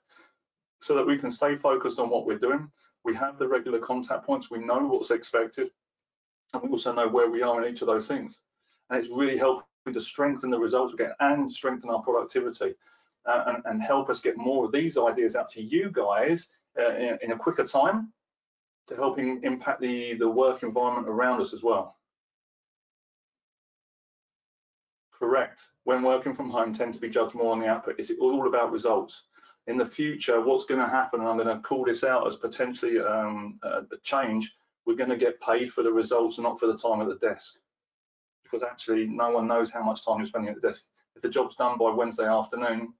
so 0.81 0.95
that 0.95 1.05
we 1.05 1.17
can 1.17 1.29
stay 1.29 1.55
focused 1.57 1.99
on 1.99 2.09
what 2.09 2.25
we're 2.25 2.39
doing. 2.39 2.71
We 3.05 3.15
have 3.15 3.37
the 3.37 3.47
regular 3.47 3.79
contact 3.79 4.25
points, 4.25 4.49
we 4.49 4.59
know 4.59 4.79
what's 4.79 5.11
expected, 5.11 5.69
and 6.53 6.63
we 6.63 6.69
also 6.69 6.91
know 6.91 7.07
where 7.07 7.29
we 7.29 7.43
are 7.43 7.63
in 7.63 7.71
each 7.71 7.81
of 7.81 7.87
those 7.87 8.07
things. 8.07 8.39
And 8.89 8.99
it's 8.99 9.15
really 9.15 9.37
to 9.93 10.01
strengthen 10.01 10.49
the 10.49 10.59
results 10.59 10.93
we 10.93 10.97
get 10.97 11.15
and 11.19 11.51
strengthen 11.51 11.89
our 11.89 12.01
productivity 12.01 12.73
uh, 13.25 13.43
and, 13.47 13.57
and, 13.65 13.81
help 13.81 14.09
us 14.09 14.21
get 14.21 14.37
more 14.37 14.65
of 14.65 14.71
these 14.71 14.97
ideas 14.97 15.35
out 15.35 15.49
to 15.49 15.61
you 15.61 15.91
guys 15.91 16.49
uh, 16.79 16.95
in, 16.95 17.17
in, 17.21 17.31
a 17.31 17.37
quicker 17.37 17.63
time 17.63 18.11
to 18.87 18.95
helping 18.95 19.41
impact 19.43 19.81
the, 19.81 20.13
the 20.15 20.27
work 20.27 20.63
environment 20.63 21.07
around 21.07 21.41
us 21.41 21.53
as 21.53 21.61
well. 21.61 21.97
Correct. 25.13 25.61
When 25.83 26.01
working 26.01 26.33
from 26.33 26.49
home, 26.49 26.73
tend 26.73 26.93
to 26.93 27.01
be 27.01 27.09
judged 27.09 27.35
more 27.35 27.51
on 27.51 27.59
the 27.59 27.67
output. 27.67 27.99
It's 27.99 28.11
all 28.21 28.47
about 28.47 28.71
results. 28.71 29.23
In 29.67 29.77
the 29.77 29.85
future, 29.85 30.41
what's 30.41 30.65
going 30.65 30.79
to 30.79 30.87
happen, 30.87 31.19
and 31.19 31.29
I'm 31.29 31.37
going 31.37 31.55
to 31.55 31.61
call 31.61 31.83
this 31.83 32.03
out 32.05 32.25
as 32.25 32.37
potentially 32.37 32.99
um, 32.99 33.59
a 33.63 33.83
change, 34.01 34.55
we're 34.85 34.95
going 34.95 35.09
to 35.09 35.17
get 35.17 35.41
paid 35.41 35.71
for 35.71 35.83
the 35.83 35.91
results, 35.91 36.39
not 36.39 36.59
for 36.59 36.67
the 36.67 36.77
time 36.77 37.01
at 37.01 37.09
the 37.09 37.27
desk 37.27 37.59
because 38.49 38.63
actually 38.63 39.05
no 39.07 39.29
one 39.31 39.47
knows 39.47 39.71
how 39.71 39.83
much 39.83 40.05
time 40.05 40.17
you're 40.17 40.25
spending 40.25 40.49
at 40.49 40.61
the 40.61 40.67
desk. 40.67 40.85
If 41.15 41.21
the 41.21 41.29
job's 41.29 41.55
done 41.55 41.77
by 41.77 41.91
Wednesday 41.91 42.27
afternoon, 42.27 42.93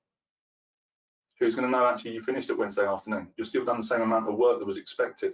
who's 1.40 1.56
going 1.56 1.68
to 1.68 1.72
know 1.72 1.88
actually 1.88 2.12
you 2.12 2.22
finished 2.22 2.50
it 2.50 2.58
Wednesday 2.58 2.86
afternoon? 2.86 3.28
You've 3.38 3.48
still 3.48 3.66
done 3.66 3.78
the 3.78 3.88
same 3.88 4.02
amount 4.02 4.28
of 4.28 4.36
work 4.36 4.60
that 4.60 4.66
was 4.66 4.78
expected. 4.78 5.34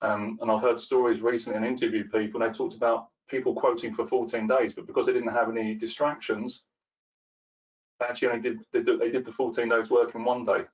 Um, 0.00 0.38
and 0.40 0.50
I've 0.50 0.62
heard 0.62 0.80
stories 0.80 1.20
recently 1.20 1.56
and 1.56 1.66
interviewed 1.66 2.12
people, 2.12 2.40
and 2.40 2.52
they 2.52 2.56
talked 2.56 2.76
about 2.76 3.08
people 3.28 3.54
quoting 3.54 3.94
for 3.94 4.06
14 4.06 4.46
days, 4.46 4.72
but 4.72 4.86
because 4.86 5.06
they 5.06 5.12
didn't 5.12 5.32
have 5.32 5.50
any 5.50 5.74
distractions, 5.74 6.62
they 7.98 8.06
actually 8.06 8.28
only 8.28 8.40
did 8.40 8.60
they, 8.72 8.82
did, 8.82 9.00
they 9.00 9.10
did 9.10 9.24
the 9.24 9.32
14 9.32 9.68
days 9.68 9.90
work 9.90 10.14
in 10.14 10.24
one 10.24 10.44
day. 10.44 10.64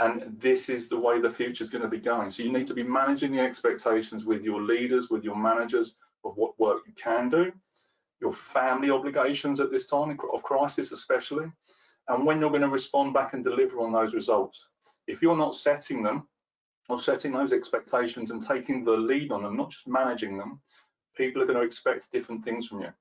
And 0.00 0.36
this 0.40 0.68
is 0.68 0.88
the 0.88 0.98
way 0.98 1.20
the 1.20 1.30
future 1.30 1.64
is 1.64 1.70
going 1.70 1.82
to 1.82 1.88
be 1.88 1.98
going. 1.98 2.30
So 2.30 2.44
you 2.44 2.52
need 2.52 2.68
to 2.68 2.74
be 2.74 2.84
managing 2.84 3.32
the 3.32 3.40
expectations 3.40 4.24
with 4.24 4.42
your 4.42 4.62
leaders, 4.62 5.10
with 5.10 5.24
your 5.24 5.36
managers 5.36 5.96
of 6.24 6.36
what 6.36 6.58
work 6.58 6.82
you 6.86 6.92
can 6.94 7.28
do, 7.28 7.52
your 8.20 8.32
family 8.32 8.90
obligations 8.90 9.60
at 9.60 9.70
this 9.70 9.86
time 9.86 10.16
of 10.32 10.42
crisis 10.42 10.92
especially, 10.92 11.46
and 12.08 12.24
when 12.24 12.40
you're 12.40 12.50
going 12.50 12.62
to 12.62 12.68
respond 12.68 13.12
back 13.12 13.34
and 13.34 13.44
deliver 13.44 13.80
on 13.80 13.92
those 13.92 14.14
results. 14.14 14.68
If 15.06 15.20
you're 15.20 15.36
not 15.36 15.54
setting 15.54 16.02
them 16.02 16.28
or 16.88 16.98
setting 16.98 17.32
those 17.32 17.52
expectations 17.52 18.30
and 18.30 18.46
taking 18.46 18.84
the 18.84 18.92
lead 18.92 19.32
on 19.32 19.42
them, 19.42 19.56
not 19.56 19.70
just 19.70 19.88
managing 19.88 20.38
them, 20.38 20.60
people 21.16 21.42
are 21.42 21.46
going 21.46 21.58
to 21.58 21.64
expect 21.64 22.12
different 22.12 22.44
things 22.44 22.66
from 22.66 22.80
you. 22.80 22.92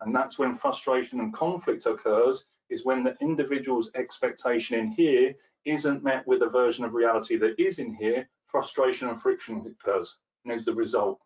And 0.00 0.14
that's 0.14 0.38
when 0.38 0.56
frustration 0.56 1.20
and 1.20 1.32
conflict 1.34 1.86
occurs, 1.86 2.46
is 2.70 2.84
when 2.84 3.04
the 3.04 3.16
individual's 3.20 3.90
expectation 3.94 4.78
in 4.78 4.88
here 4.88 5.34
isn't 5.64 6.04
met 6.04 6.26
with 6.26 6.42
a 6.42 6.48
version 6.48 6.84
of 6.84 6.94
reality 6.94 7.36
that 7.36 7.58
is 7.58 7.78
in 7.78 7.94
here, 7.94 8.28
frustration 8.46 9.08
and 9.08 9.20
friction 9.20 9.64
occurs 9.66 10.16
and 10.44 10.52
is 10.52 10.64
the 10.64 10.74
result. 10.74 11.20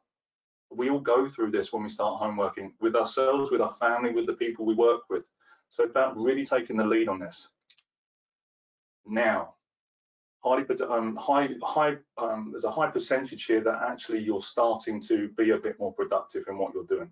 We 0.70 0.90
all 0.90 1.01
go 1.01 1.29
through 1.29 1.51
this 1.51 1.72
when 1.72 1.83
we 1.83 1.88
start 1.88 2.18
home 2.18 2.37
working 2.37 2.74
with 2.81 2.94
ourselves, 2.94 3.51
with 3.51 3.61
our 3.61 3.74
family, 3.74 4.12
with 4.12 4.27
the 4.27 4.35
people 4.35 4.66
we 4.66 4.74
work 4.74 5.03
with. 5.09 5.29
So 5.70 5.85
about 5.85 6.16
really 6.16 6.44
taking 6.44 6.77
the 6.77 6.85
lead 6.85 7.09
on 7.09 7.18
this. 7.18 7.48
Now, 9.07 9.55
highly, 10.44 10.64
um, 10.88 11.16
high, 11.16 11.48
high, 11.62 11.96
um, 12.16 12.48
there's 12.53 12.64
a 12.64 12.70
high 12.70 12.90
percentage 12.90 13.44
here 13.44 13.62
that 13.62 13.83
actually 13.83 14.20
you're 14.20 14.40
starting 14.40 15.01
to 15.03 15.29
be 15.37 15.51
a 15.51 15.59
bit 15.59 15.79
more 15.79 15.92
productive 15.92 16.44
in 16.48 16.59
what 16.59 16.74
you're 16.74 16.85
doing. 16.85 17.11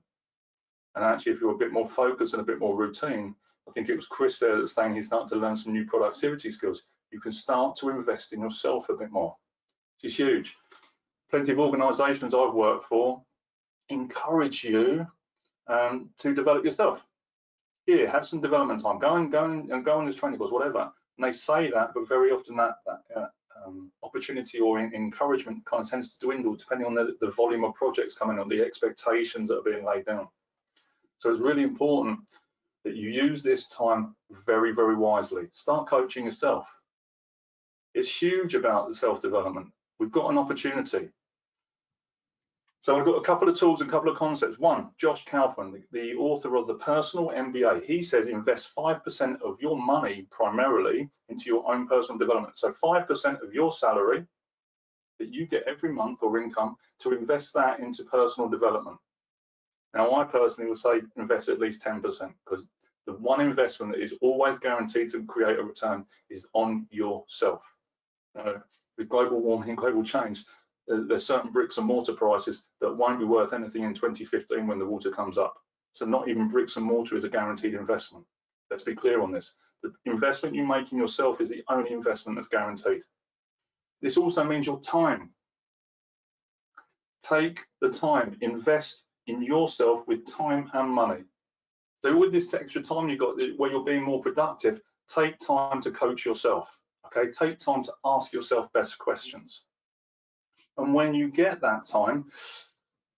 And 0.95 1.05
actually, 1.05 1.33
if 1.33 1.41
you're 1.41 1.55
a 1.55 1.59
bit 1.59 1.73
more 1.73 1.89
focused 1.89 2.35
and 2.35 2.43
a 2.43 2.47
bit 2.47 2.59
more 2.59 2.77
routine, 2.77 3.35
I 3.68 3.72
think 3.72 3.88
it 3.88 3.96
was 3.96 4.07
Chris 4.07 4.38
there 4.38 4.59
that's 4.59 4.74
saying 4.74 4.94
he's 4.94 5.07
starting 5.07 5.29
to 5.29 5.37
learn 5.37 5.57
some 5.57 5.72
new 5.72 5.85
productivity 5.85 6.50
skills. 6.50 6.85
You 7.11 7.20
can 7.20 7.33
start 7.33 7.76
to 7.76 7.90
invest 7.90 8.33
in 8.33 8.40
yourself 8.40 8.88
a 8.88 8.94
bit 8.94 9.11
more. 9.11 9.37
It's 10.02 10.16
huge. 10.16 10.55
Plenty 11.31 11.52
of 11.52 11.59
organisations 11.59 12.35
I've 12.35 12.55
worked 12.55 12.85
for 12.85 13.22
encourage 13.88 14.64
you 14.64 15.07
um, 15.68 16.11
to 16.18 16.35
develop 16.35 16.64
yourself. 16.64 17.05
Here, 17.87 18.09
have 18.11 18.26
some 18.26 18.40
development 18.40 18.83
time. 18.83 18.98
Go 18.98 19.16
and 19.16 19.31
go 19.31 19.44
and, 19.44 19.85
go 19.85 19.98
on 19.98 20.07
this 20.07 20.16
training 20.16 20.38
course, 20.38 20.50
whatever. 20.50 20.90
And 21.18 21.26
they 21.26 21.33
say 21.33 21.70
that, 21.70 21.92
but 21.94 22.09
very 22.09 22.31
often 22.31 22.57
that, 22.57 22.74
that 22.85 23.00
uh, 23.16 23.26
um, 23.64 23.90
opportunity 24.02 24.59
or 24.59 24.81
in, 24.81 24.92
encouragement 24.92 25.64
kind 25.64 25.83
of 25.83 25.88
tends 25.88 26.11
to 26.16 26.26
dwindle 26.26 26.57
depending 26.57 26.87
on 26.87 26.94
the, 26.94 27.16
the 27.20 27.31
volume 27.31 27.64
of 27.64 27.74
projects 27.74 28.14
coming 28.14 28.38
on, 28.38 28.48
the 28.48 28.61
expectations 28.61 29.48
that 29.48 29.59
are 29.59 29.62
being 29.62 29.85
laid 29.85 30.05
down. 30.05 30.29
So 31.18 31.31
it's 31.31 31.40
really 31.40 31.62
important 31.62 32.20
that 32.87 32.94
you 32.94 33.11
use 33.11 33.42
this 33.42 33.68
time 33.68 34.14
very, 34.46 34.70
very 34.70 34.94
wisely. 34.94 35.49
Start 35.53 35.88
coaching 35.88 36.25
yourself. 36.25 36.68
It's 37.94 38.09
huge 38.09 38.55
about 38.55 38.88
the 38.88 38.94
self-development. 38.94 39.66
We've 39.99 40.12
got 40.12 40.31
an 40.31 40.38
opportunity. 40.38 41.09
So 42.83 42.96
I've 42.96 43.05
got 43.05 43.16
a 43.16 43.22
couple 43.22 43.49
of 43.49 43.59
tools 43.59 43.81
and 43.81 43.90
a 43.90 43.92
couple 43.92 44.09
of 44.09 44.16
concepts. 44.16 44.61
One, 44.61 44.90
Josh 44.99 45.25
Kaufman, 45.25 45.83
the, 45.90 46.14
author 46.14 46.55
of 46.55 46.68
the 46.68 46.75
Personal 46.75 47.31
MBA, 47.31 47.85
he 47.85 48.03
says 48.03 48.29
invest 48.29 48.72
5% 48.77 49.42
of 49.42 49.61
your 49.61 49.77
money 49.77 50.29
primarily 50.31 51.11
into 51.29 51.46
your 51.46 51.68
own 51.68 51.88
personal 51.88 52.20
development. 52.20 52.57
So 52.57 52.72
5% 52.72 53.42
of 53.42 53.53
your 53.53 53.72
salary 53.72 54.25
that 55.18 55.35
you 55.35 55.49
get 55.49 55.64
every 55.66 55.92
month 55.92 56.22
or 56.22 56.38
income 56.38 56.77
to 57.01 57.18
invest 57.18 57.53
that 57.55 57.81
into 57.81 58.05
personal 58.05 58.49
development. 58.49 58.99
Now, 59.92 60.14
I 60.14 60.22
personally 60.22 60.68
would 60.68 60.79
say 60.79 61.01
invest 61.16 61.49
at 61.49 61.59
least 61.59 61.83
10% 61.83 62.33
because 62.44 62.64
the 63.07 63.14
one 63.14 63.40
investment 63.40 63.92
that 63.92 64.03
is 64.03 64.14
always 64.21 64.59
guaranteed 64.59 65.11
to 65.11 65.25
create 65.25 65.59
a 65.59 65.62
return 65.62 66.05
is 66.29 66.47
on 66.53 66.87
yourself. 66.90 67.62
With 68.99 69.09
global 69.09 69.40
warming 69.40 69.77
global 69.77 70.03
change, 70.03 70.45
there's 70.88 71.27
certain 71.27 71.53
bricks 71.53 71.79
and 71.79 71.87
mortar 71.87 72.12
prices 72.12 72.64
that 72.81 72.95
won't 72.95 73.19
be 73.19 73.25
worth 73.25 73.53
anything 73.53 73.83
in 73.83 73.95
2015 73.95 74.66
when 74.66 74.79
the 74.79 74.87
water 74.87 75.11
comes 75.11 75.38
up. 75.38 75.57
So 75.92 76.05
not 76.05 76.29
even 76.29 76.49
bricks 76.49 76.77
and 76.77 76.85
mortar 76.85 77.16
is 77.16 77.25
a 77.25 77.29
guaranteed 77.29 77.75
investment. 77.75 78.25
Let's 78.71 78.85
be 78.85 78.95
clear 78.95 79.23
on 79.23 79.33
this. 79.33 79.55
The 79.83 79.92
investment 80.05 80.55
you 80.55 80.66
make 80.66 80.92
in 80.92 80.99
yourself 80.99 81.40
is 81.40 81.49
the 81.49 81.64
only 81.69 81.92
investment 81.92 82.37
that's 82.37 82.49
guaranteed. 82.49 83.03
This 84.03 84.16
also 84.16 84.45
means 84.45 84.66
your 84.66 84.81
time. 84.81 85.31
Take 87.23 87.61
the 87.81 87.88
time, 87.88 88.37
invest 88.40 89.05
in 89.27 89.42
yourself 89.42 90.07
with 90.07 90.27
time 90.27 90.71
and 90.75 90.90
money. 90.90 91.25
So 92.07 92.16
with 92.16 92.31
this 92.31 92.55
extra 92.55 92.81
time 92.81 93.09
you've 93.09 93.19
got 93.19 93.35
where 93.57 93.69
you're 93.69 93.83
being 93.83 94.05
more 94.05 94.21
productive, 94.21 94.81
take 95.12 95.40
time 95.40 95.83
to 95.83 95.90
coach 95.90 96.25
yourself. 96.25 96.79
Okay, 97.07 97.33
take 97.33 97.59
time 97.59 97.83
to 97.83 97.92
ask 98.05 98.33
yourself 98.33 98.73
best 98.73 98.97
questions. 98.97 99.64
And 100.79 100.95
when 100.95 101.14
you 101.14 101.29
get 101.29 101.61
that 101.62 101.85
time, 101.85 102.27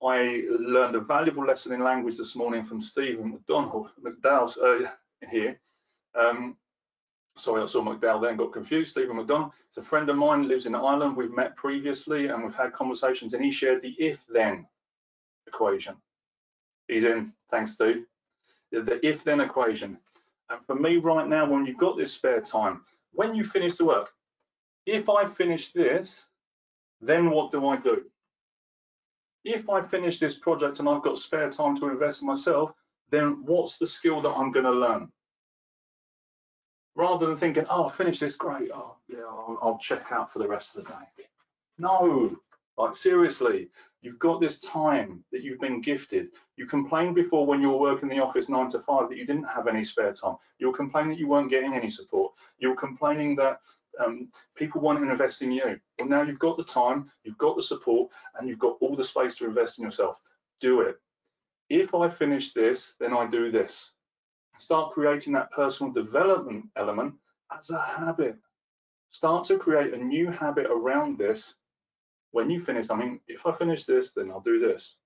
I 0.03 0.45
learned 0.59 0.97
a 0.97 1.01
valuable 1.01 1.45
lesson 1.45 1.75
in 1.75 1.85
language 1.85 2.17
this 2.17 2.35
morning 2.35 2.65
from 2.65 2.81
Stephen 2.81 3.33
McDonald, 3.33 3.91
McDowell's 4.03 4.57
uh, 4.57 4.91
here. 5.31 5.61
Um, 6.19 6.57
sorry, 7.37 7.63
I 7.63 7.67
saw 7.67 7.83
McDowell 7.83 8.23
then, 8.23 8.39
got 8.39 8.55
confused. 8.55 8.93
Stephen 8.93 9.17
McDonald, 9.17 9.53
it's 9.69 9.77
a 9.77 9.83
friend 9.83 10.09
of 10.09 10.17
mine, 10.17 10.49
lives 10.49 10.65
in 10.65 10.75
Ireland. 10.75 11.15
We've 11.15 11.31
met 11.31 11.57
previously 11.57 12.29
and 12.29 12.43
we've 12.43 12.55
had 12.55 12.73
conversations 12.73 13.35
and 13.35 13.45
he 13.45 13.53
shared 13.53 13.83
the 13.83 13.95
if-then 13.99 14.67
equation. 15.47 15.97
He's 16.87 17.05
in, 17.05 17.31
thanks 17.51 17.73
Steve, 17.73 18.07
the 18.71 19.05
if-then 19.07 19.41
equation. 19.41 19.99
And 20.51 20.61
for 20.67 20.75
me 20.75 20.97
right 20.97 21.29
now, 21.29 21.49
when 21.49 21.67
you've 21.67 21.79
got 21.79 21.97
this 21.97 22.13
spare 22.13 22.41
time, 22.41 22.83
when 23.13 23.35
you 23.35 23.45
finish 23.45 23.77
the 23.77 23.85
work, 23.85 24.11
if 24.87 25.09
I 25.09 25.27
finish 25.27 25.73
this, 25.73 26.27
then 27.01 27.31
what 27.31 27.53
do 27.53 27.67
I 27.69 27.77
do? 27.77 28.05
If 29.45 29.69
I 29.69 29.83
finish 29.83 30.19
this 30.19 30.39
project 30.39 30.79
and 30.79 30.89
I've 30.89 31.03
got 31.03 31.19
spare 31.19 31.51
time 31.51 31.79
to 31.79 31.89
invest 31.89 32.23
in 32.23 32.27
myself, 32.29 32.73
then 33.11 33.45
what's 33.45 33.79
the 33.79 33.87
skill 33.87 34.21
that 34.23 34.31
I'm 34.31 34.53
going 34.53 34.65
to 34.65 34.73
learn? 34.73 35.11
Rather 36.95 37.27
than 37.27 37.37
thinking, 37.39 37.65
oh, 37.71 37.85
I'll 37.85 37.89
finish 37.89 38.19
this, 38.19 38.35
great, 38.35 38.71
oh, 38.75 38.97
yeah, 39.09 39.21
I'll, 39.21 39.59
I'll 39.63 39.79
check 39.79 40.11
out 40.11 40.33
for 40.33 40.41
the 40.41 40.49
rest 40.49 40.77
of 40.77 40.85
the 40.85 40.91
day. 40.91 41.27
No, 41.79 42.37
like 42.79 42.95
seriously, 42.95 43.69
you've 44.03 44.21
got 44.21 44.41
this 44.41 44.61
time 44.61 45.25
that 45.33 45.43
you've 45.43 45.61
been 45.61 45.81
gifted. 45.81 46.29
You 46.57 46.67
complained 46.67 47.17
before 47.17 47.45
when 47.45 47.61
you 47.61 47.71
were 47.71 47.79
working 47.79 48.09
in 48.09 48.17
the 48.17 48.23
office 48.23 48.49
nine 48.49 48.71
to 48.71 48.79
five 48.79 49.09
that 49.09 49.19
you 49.19 49.27
didn't 49.27 49.49
have 49.49 49.67
any 49.67 49.85
spare 49.85 50.13
time. 50.13 50.37
You 50.59 50.69
were 50.69 50.77
complaining 50.77 51.11
that 51.11 51.19
you 51.19 51.27
weren't 51.27 51.51
getting 51.51 51.75
any 51.75 51.91
support. 51.91 52.33
You 52.59 52.71
were 52.71 52.77
complaining 52.77 53.35
that 53.37 53.59
um, 53.99 54.29
people 54.55 54.81
want 54.81 55.01
to 55.01 55.11
invest 55.11 55.43
in 55.43 55.51
you. 55.51 55.81
Well, 55.99 56.09
now 56.09 56.23
you've 56.23 56.39
got 56.39 56.57
the 56.57 56.65
time, 56.65 57.11
you've 57.25 57.39
got 57.39 57.57
the 57.57 57.63
support, 57.63 58.11
and 58.39 58.49
you've 58.49 58.61
got 58.61 58.77
all 58.81 58.95
the 58.95 59.03
space 59.03 59.35
to 59.37 59.47
invest 59.47 59.79
in 59.79 59.85
yourself. 59.85 60.21
Do 60.61 60.83
it. 60.83 61.01
If 61.69 61.97
I 61.97 62.09
finish 62.09 62.53
this, 62.53 62.95
then 63.01 63.13
I 63.13 63.27
do 63.27 63.51
this. 63.51 63.91
Start 64.59 64.93
creating 64.93 65.33
that 65.33 65.51
personal 65.51 65.93
development 65.93 66.67
element 66.77 67.15
as 67.57 67.71
a 67.71 67.81
habit. 67.81 68.37
Start 69.11 69.45
to 69.47 69.59
create 69.59 69.95
a 69.95 69.99
new 69.99 70.31
habit 70.31 70.67
around 70.67 71.19
this 71.19 71.55
when 72.33 72.51
you 72.51 72.63
finish 72.65 72.87
something, 72.87 73.21
if 73.29 73.47
I 73.47 73.53
finish 73.53 73.85
this, 73.85 74.13
then 74.13 74.31
I'll 74.31 74.41
do 74.41 74.59
this. 74.59 74.97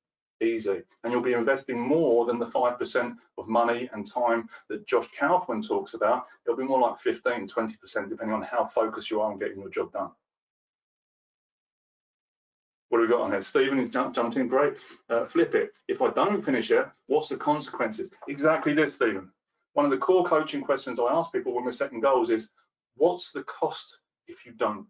Easy. 0.42 0.82
And 1.04 1.12
you'll 1.12 1.22
be 1.22 1.34
investing 1.34 1.78
more 1.78 2.26
than 2.26 2.38
the 2.38 2.46
5% 2.46 3.14
of 3.38 3.48
money 3.48 3.88
and 3.92 4.10
time 4.10 4.48
that 4.68 4.86
Josh 4.86 5.06
Kaufman 5.18 5.62
talks 5.62 5.94
about. 5.94 6.24
It'll 6.44 6.56
be 6.56 6.64
more 6.64 6.80
like 6.80 6.98
15, 6.98 7.48
20%, 7.48 8.08
depending 8.08 8.34
on 8.34 8.42
how 8.42 8.66
focused 8.66 9.10
you 9.10 9.20
are 9.20 9.30
on 9.30 9.38
getting 9.38 9.60
your 9.60 9.70
job 9.70 9.92
done. 9.92 10.10
What 12.88 13.00
have 13.00 13.08
we 13.08 13.14
got 13.14 13.22
on 13.22 13.30
here? 13.30 13.42
Stephen 13.42 13.78
is 13.78 13.88
jumped, 13.88 14.16
jumped 14.16 14.36
in, 14.36 14.48
great. 14.48 14.74
Uh, 15.08 15.24
flip 15.24 15.54
it. 15.54 15.78
If 15.88 16.02
I 16.02 16.10
don't 16.10 16.44
finish 16.44 16.70
it, 16.70 16.86
what's 17.06 17.28
the 17.28 17.36
consequences? 17.36 18.10
Exactly 18.28 18.74
this, 18.74 18.96
Stephen. 18.96 19.30
One 19.74 19.86
of 19.86 19.90
the 19.90 19.96
core 19.96 20.24
coaching 20.24 20.62
questions 20.62 20.98
I 20.98 21.04
ask 21.04 21.32
people 21.32 21.54
when 21.54 21.64
we're 21.64 21.72
setting 21.72 22.00
goals 22.00 22.28
is, 22.28 22.50
what's 22.96 23.32
the 23.32 23.44
cost 23.44 23.98
if 24.26 24.44
you 24.44 24.52
don't? 24.52 24.86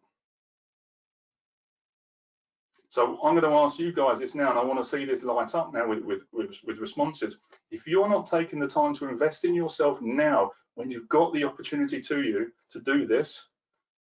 So 2.92 3.18
I'm 3.24 3.32
going 3.32 3.50
to 3.50 3.58
ask 3.58 3.78
you 3.78 3.90
guys 3.90 4.18
this 4.18 4.34
now, 4.34 4.50
and 4.50 4.58
I 4.58 4.62
want 4.62 4.78
to 4.78 4.86
see 4.86 5.06
this 5.06 5.22
light 5.22 5.54
up 5.54 5.72
now 5.72 5.88
with, 5.88 6.04
with, 6.04 6.24
with, 6.30 6.60
with 6.66 6.76
responses. 6.76 7.38
If 7.70 7.86
you're 7.86 8.06
not 8.06 8.26
taking 8.26 8.58
the 8.58 8.68
time 8.68 8.94
to 8.96 9.08
invest 9.08 9.46
in 9.46 9.54
yourself 9.54 10.02
now, 10.02 10.50
when 10.74 10.90
you've 10.90 11.08
got 11.08 11.32
the 11.32 11.42
opportunity 11.42 12.02
to 12.02 12.20
you 12.20 12.52
to 12.70 12.80
do 12.80 13.06
this 13.06 13.46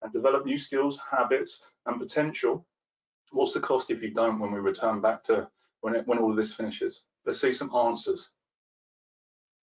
and 0.01 0.11
develop 0.11 0.45
new 0.45 0.57
skills, 0.57 0.99
habits, 1.09 1.61
and 1.85 2.01
potential, 2.01 2.65
what's 3.31 3.53
the 3.53 3.61
cost 3.61 3.91
if 3.91 4.03
you 4.03 4.11
don't 4.11 4.39
when 4.39 4.51
we 4.51 4.59
return 4.59 4.99
back 4.99 5.23
to 5.23 5.47
when, 5.79 5.95
it, 5.95 6.05
when 6.05 6.17
all 6.17 6.31
of 6.31 6.35
this 6.35 6.53
finishes? 6.53 7.03
Let's 7.25 7.39
see 7.39 7.53
some 7.53 7.73
answers. 7.73 8.29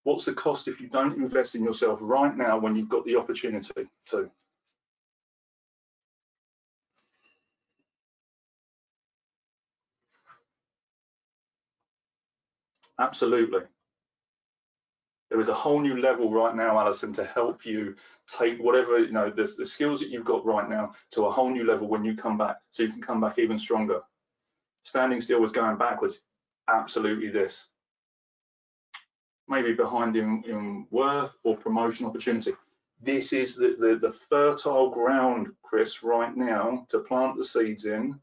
What's 0.04 0.24
the 0.24 0.32
cost 0.32 0.68
if 0.68 0.80
you 0.80 0.88
don't 0.88 1.20
invest 1.20 1.54
in 1.54 1.62
yourself 1.62 1.98
right 2.00 2.34
now 2.34 2.58
when 2.58 2.74
you've 2.74 2.88
got 2.88 3.04
the 3.04 3.16
opportunity 3.16 3.90
to? 4.06 4.30
Absolutely. 12.98 13.60
There 15.30 15.40
is 15.40 15.48
a 15.48 15.54
whole 15.54 15.80
new 15.80 16.00
level 16.00 16.32
right 16.32 16.54
now, 16.54 16.78
Alison, 16.78 17.12
to 17.14 17.24
help 17.24 17.66
you 17.66 17.94
take 18.26 18.58
whatever, 18.58 18.98
you 18.98 19.12
know, 19.12 19.30
the, 19.30 19.52
the 19.58 19.66
skills 19.66 20.00
that 20.00 20.08
you've 20.08 20.24
got 20.24 20.44
right 20.44 20.68
now 20.68 20.92
to 21.12 21.26
a 21.26 21.30
whole 21.30 21.50
new 21.50 21.64
level 21.64 21.86
when 21.86 22.04
you 22.04 22.16
come 22.16 22.38
back, 22.38 22.56
so 22.70 22.82
you 22.82 22.90
can 22.90 23.02
come 23.02 23.20
back 23.20 23.38
even 23.38 23.58
stronger. 23.58 24.00
Standing 24.84 25.20
still 25.20 25.40
was 25.40 25.52
going 25.52 25.76
backwards. 25.76 26.22
Absolutely 26.68 27.28
this. 27.28 27.66
Maybe 29.48 29.74
behind 29.74 30.16
in, 30.16 30.42
in 30.46 30.86
worth 30.90 31.36
or 31.44 31.56
promotion 31.56 32.06
opportunity. 32.06 32.52
this 33.00 33.32
is 33.32 33.54
the, 33.54 33.76
the, 33.78 33.98
the 34.00 34.12
fertile 34.12 34.90
ground, 34.90 35.48
Chris, 35.62 36.02
right 36.02 36.34
now 36.36 36.86
to 36.88 37.00
plant 37.00 37.36
the 37.36 37.44
seeds 37.44 37.84
in 37.84 38.18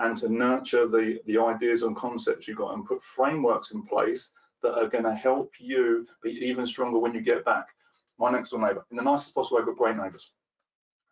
and 0.00 0.16
to 0.16 0.28
nurture 0.28 0.88
the, 0.88 1.20
the 1.26 1.38
ideas 1.38 1.82
and 1.82 1.94
concepts 1.94 2.48
you've 2.48 2.56
got 2.56 2.74
and 2.74 2.86
put 2.86 3.02
frameworks 3.02 3.70
in 3.70 3.82
place 3.82 4.32
that 4.62 4.74
are 4.74 4.88
going 4.88 5.04
to 5.04 5.14
help 5.14 5.52
you 5.58 6.06
be 6.22 6.30
even 6.30 6.66
stronger 6.66 6.98
when 6.98 7.14
you 7.14 7.20
get 7.20 7.44
back. 7.44 7.68
My 8.18 8.30
next 8.30 8.50
door 8.50 8.60
neighbour, 8.60 8.84
in 8.90 8.96
the 8.96 9.02
nicest 9.02 9.34
possible 9.34 9.58
way, 9.58 9.64
got 9.64 9.76
great 9.76 9.96
neighbours. 9.96 10.32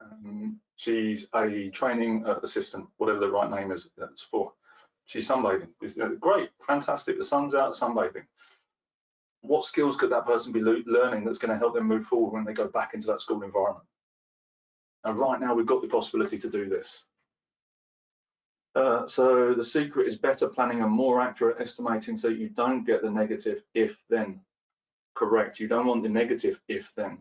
Um, 0.00 0.58
she's 0.76 1.28
a 1.34 1.68
training 1.70 2.26
uh, 2.26 2.40
assistant, 2.42 2.86
whatever 2.96 3.20
the 3.20 3.30
right 3.30 3.50
name 3.50 3.72
is 3.72 3.90
that's 3.96 4.22
for. 4.22 4.52
She's 5.06 5.28
sunbathing. 5.28 5.68
It's 5.80 5.98
uh, 5.98 6.10
great, 6.20 6.50
fantastic. 6.66 7.18
The 7.18 7.24
sun's 7.24 7.54
out, 7.54 7.74
sunbathing. 7.74 8.24
What 9.40 9.64
skills 9.64 9.96
could 9.96 10.10
that 10.10 10.26
person 10.26 10.52
be 10.52 10.60
learning 10.60 11.24
that's 11.24 11.38
going 11.38 11.52
to 11.52 11.58
help 11.58 11.74
them 11.74 11.86
move 11.86 12.06
forward 12.06 12.32
when 12.32 12.44
they 12.44 12.52
go 12.52 12.68
back 12.68 12.92
into 12.92 13.06
that 13.06 13.20
school 13.20 13.42
environment? 13.42 13.86
And 15.04 15.18
right 15.18 15.40
now, 15.40 15.54
we've 15.54 15.64
got 15.64 15.80
the 15.80 15.88
possibility 15.88 16.38
to 16.38 16.50
do 16.50 16.68
this. 16.68 17.04
Uh, 18.74 19.06
so 19.06 19.54
the 19.54 19.64
secret 19.64 20.06
is 20.06 20.16
better 20.16 20.48
planning 20.48 20.82
and 20.82 20.90
more 20.90 21.20
accurate 21.20 21.56
estimating 21.60 22.16
so 22.16 22.28
you 22.28 22.48
don't 22.50 22.84
get 22.84 23.02
the 23.02 23.10
negative 23.10 23.62
if 23.74 23.96
then. 24.08 24.40
Correct. 25.14 25.58
You 25.58 25.68
don't 25.68 25.86
want 25.86 26.02
the 26.02 26.08
negative 26.08 26.60
if 26.68 26.92
then. 26.96 27.18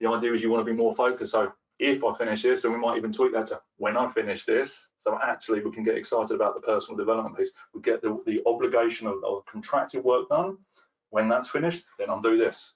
The 0.00 0.08
idea 0.08 0.34
is 0.34 0.42
you 0.42 0.50
want 0.50 0.64
to 0.64 0.70
be 0.70 0.76
more 0.76 0.94
focused. 0.94 1.32
So 1.32 1.52
if 1.78 2.04
I 2.04 2.14
finish 2.16 2.42
this, 2.42 2.62
then 2.62 2.72
we 2.72 2.78
might 2.78 2.96
even 2.96 3.12
tweak 3.12 3.32
that 3.32 3.48
to 3.48 3.60
when 3.78 3.96
I 3.96 4.10
finish 4.12 4.44
this. 4.44 4.88
So 4.98 5.18
actually 5.22 5.64
we 5.64 5.72
can 5.72 5.82
get 5.82 5.96
excited 5.96 6.34
about 6.34 6.54
the 6.54 6.60
personal 6.60 6.96
development 6.96 7.36
piece. 7.36 7.50
We 7.74 7.80
get 7.80 8.02
the, 8.02 8.22
the 8.26 8.42
obligation 8.46 9.08
of, 9.08 9.24
of 9.24 9.44
contracted 9.46 10.04
work 10.04 10.28
done. 10.28 10.58
When 11.10 11.28
that's 11.28 11.50
finished, 11.50 11.84
then 11.98 12.10
I'll 12.10 12.22
do 12.22 12.36
this. 12.36 12.72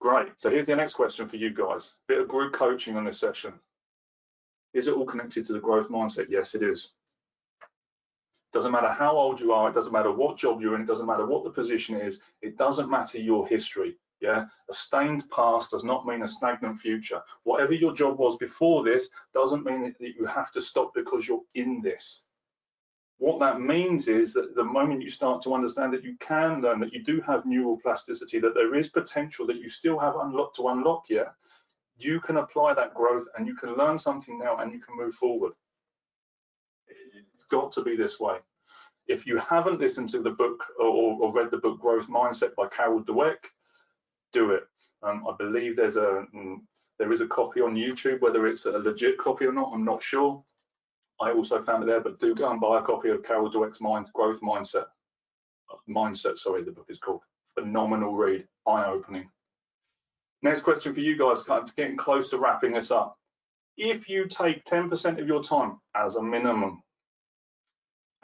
Great. 0.00 0.28
So 0.36 0.50
here's 0.50 0.66
the 0.66 0.76
next 0.76 0.94
question 0.94 1.28
for 1.28 1.36
you 1.36 1.50
guys. 1.50 1.94
Bit 2.08 2.20
of 2.20 2.28
group 2.28 2.52
coaching 2.52 2.96
on 2.96 3.04
this 3.04 3.18
session. 3.18 3.54
Is 4.74 4.88
it 4.88 4.94
all 4.94 5.06
connected 5.06 5.44
to 5.46 5.52
the 5.52 5.60
growth 5.60 5.88
mindset? 5.88 6.26
Yes, 6.28 6.54
it 6.54 6.62
is. 6.62 6.92
Doesn't 8.52 8.72
matter 8.72 8.88
how 8.88 9.16
old 9.16 9.40
you 9.40 9.52
are, 9.52 9.70
it 9.70 9.74
doesn't 9.74 9.92
matter 9.92 10.12
what 10.12 10.36
job 10.36 10.60
you're 10.60 10.74
in, 10.74 10.82
it 10.82 10.86
doesn't 10.86 11.06
matter 11.06 11.26
what 11.26 11.42
the 11.42 11.50
position 11.50 11.98
is, 11.98 12.20
it 12.42 12.58
doesn't 12.58 12.90
matter 12.90 13.18
your 13.18 13.46
history. 13.46 13.96
Yeah, 14.20 14.44
a 14.70 14.74
stained 14.74 15.28
past 15.30 15.72
does 15.72 15.82
not 15.82 16.06
mean 16.06 16.22
a 16.22 16.28
stagnant 16.28 16.78
future. 16.78 17.20
Whatever 17.42 17.72
your 17.72 17.92
job 17.92 18.18
was 18.18 18.36
before 18.36 18.84
this 18.84 19.08
doesn't 19.34 19.64
mean 19.64 19.82
that 19.82 20.14
you 20.16 20.26
have 20.26 20.52
to 20.52 20.62
stop 20.62 20.94
because 20.94 21.26
you're 21.26 21.42
in 21.54 21.80
this. 21.82 22.22
What 23.18 23.40
that 23.40 23.60
means 23.60 24.06
is 24.06 24.32
that 24.34 24.54
the 24.54 24.64
moment 24.64 25.02
you 25.02 25.10
start 25.10 25.42
to 25.42 25.54
understand 25.54 25.92
that 25.92 26.04
you 26.04 26.16
can 26.20 26.60
learn, 26.60 26.78
that 26.80 26.92
you 26.92 27.02
do 27.02 27.20
have 27.22 27.46
neural 27.46 27.78
plasticity, 27.78 28.38
that 28.40 28.54
there 28.54 28.74
is 28.76 28.88
potential 28.88 29.46
that 29.46 29.56
you 29.56 29.68
still 29.68 29.98
have 29.98 30.14
unlocked 30.16 30.56
to 30.56 30.68
unlock 30.68 31.06
yet, 31.08 31.32
you 32.04 32.20
can 32.20 32.38
apply 32.38 32.74
that 32.74 32.94
growth 32.94 33.26
and 33.36 33.46
you 33.46 33.54
can 33.54 33.76
learn 33.76 33.98
something 33.98 34.38
now 34.38 34.58
and 34.58 34.72
you 34.72 34.80
can 34.80 34.96
move 34.96 35.14
forward. 35.14 35.52
It's 37.34 37.44
got 37.44 37.72
to 37.72 37.82
be 37.82 37.96
this 37.96 38.20
way. 38.20 38.36
If 39.08 39.26
you 39.26 39.38
haven't 39.38 39.80
listened 39.80 40.08
to 40.10 40.22
the 40.22 40.30
book 40.30 40.62
or, 40.78 41.18
or 41.20 41.32
read 41.32 41.50
the 41.50 41.58
book 41.58 41.80
Growth 41.80 42.08
Mindset 42.08 42.54
by 42.54 42.68
Carol 42.68 43.02
Dweck, 43.02 43.38
do 44.32 44.52
it. 44.52 44.64
Um, 45.02 45.24
I 45.28 45.34
believe 45.36 45.76
there's 45.76 45.96
a 45.96 46.24
mm, 46.34 46.58
there 46.98 47.12
is 47.12 47.20
a 47.20 47.26
copy 47.26 47.60
on 47.60 47.74
YouTube, 47.74 48.20
whether 48.20 48.46
it's 48.46 48.66
a 48.66 48.70
legit 48.70 49.18
copy 49.18 49.44
or 49.44 49.52
not, 49.52 49.72
I'm 49.74 49.84
not 49.84 50.02
sure. 50.02 50.44
I 51.20 51.32
also 51.32 51.62
found 51.62 51.82
it 51.82 51.86
there, 51.86 52.00
but 52.00 52.20
do 52.20 52.34
go 52.34 52.50
and 52.50 52.60
buy 52.60 52.78
a 52.78 52.82
copy 52.82 53.08
of 53.08 53.24
Carol 53.24 53.50
Dweck's 53.50 53.80
Mind 53.80 54.06
Growth 54.14 54.40
Mindset. 54.40 54.86
Mindset, 55.88 56.38
sorry, 56.38 56.62
the 56.62 56.70
book 56.70 56.86
is 56.88 56.98
called. 56.98 57.22
Phenomenal 57.54 58.14
read, 58.14 58.46
eye-opening. 58.66 59.28
Next 60.42 60.62
question 60.62 60.92
for 60.92 61.00
you 61.00 61.16
guys, 61.16 61.44
kind 61.44 61.62
of 61.62 61.74
getting 61.76 61.96
close 61.96 62.28
to 62.30 62.38
wrapping 62.38 62.72
this 62.72 62.90
up. 62.90 63.16
If 63.76 64.08
you 64.08 64.26
take 64.26 64.64
10% 64.64 65.20
of 65.20 65.28
your 65.28 65.42
time 65.42 65.78
as 65.94 66.16
a 66.16 66.22
minimum 66.22 66.82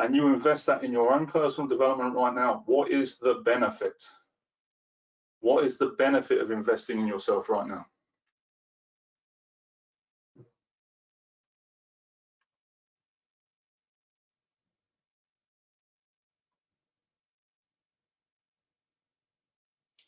and 0.01 0.15
you 0.15 0.27
invest 0.27 0.67
that 0.67 0.83
in 0.83 0.93
your 0.93 1.13
own 1.13 1.27
personal 1.27 1.69
development 1.69 2.15
right 2.15 2.35
now, 2.35 2.65
what 2.67 2.91
is 2.91 3.19
the 3.19 3.35
benefit? 3.45 4.03
What 5.41 5.65
is 5.65 5.79
the 5.79 5.95
benefit 5.99 6.41
of 6.41 6.51
investing 6.51 6.99
in 6.99 7.07
yourself 7.07 7.49
right 7.49 7.67
now? 7.67 7.87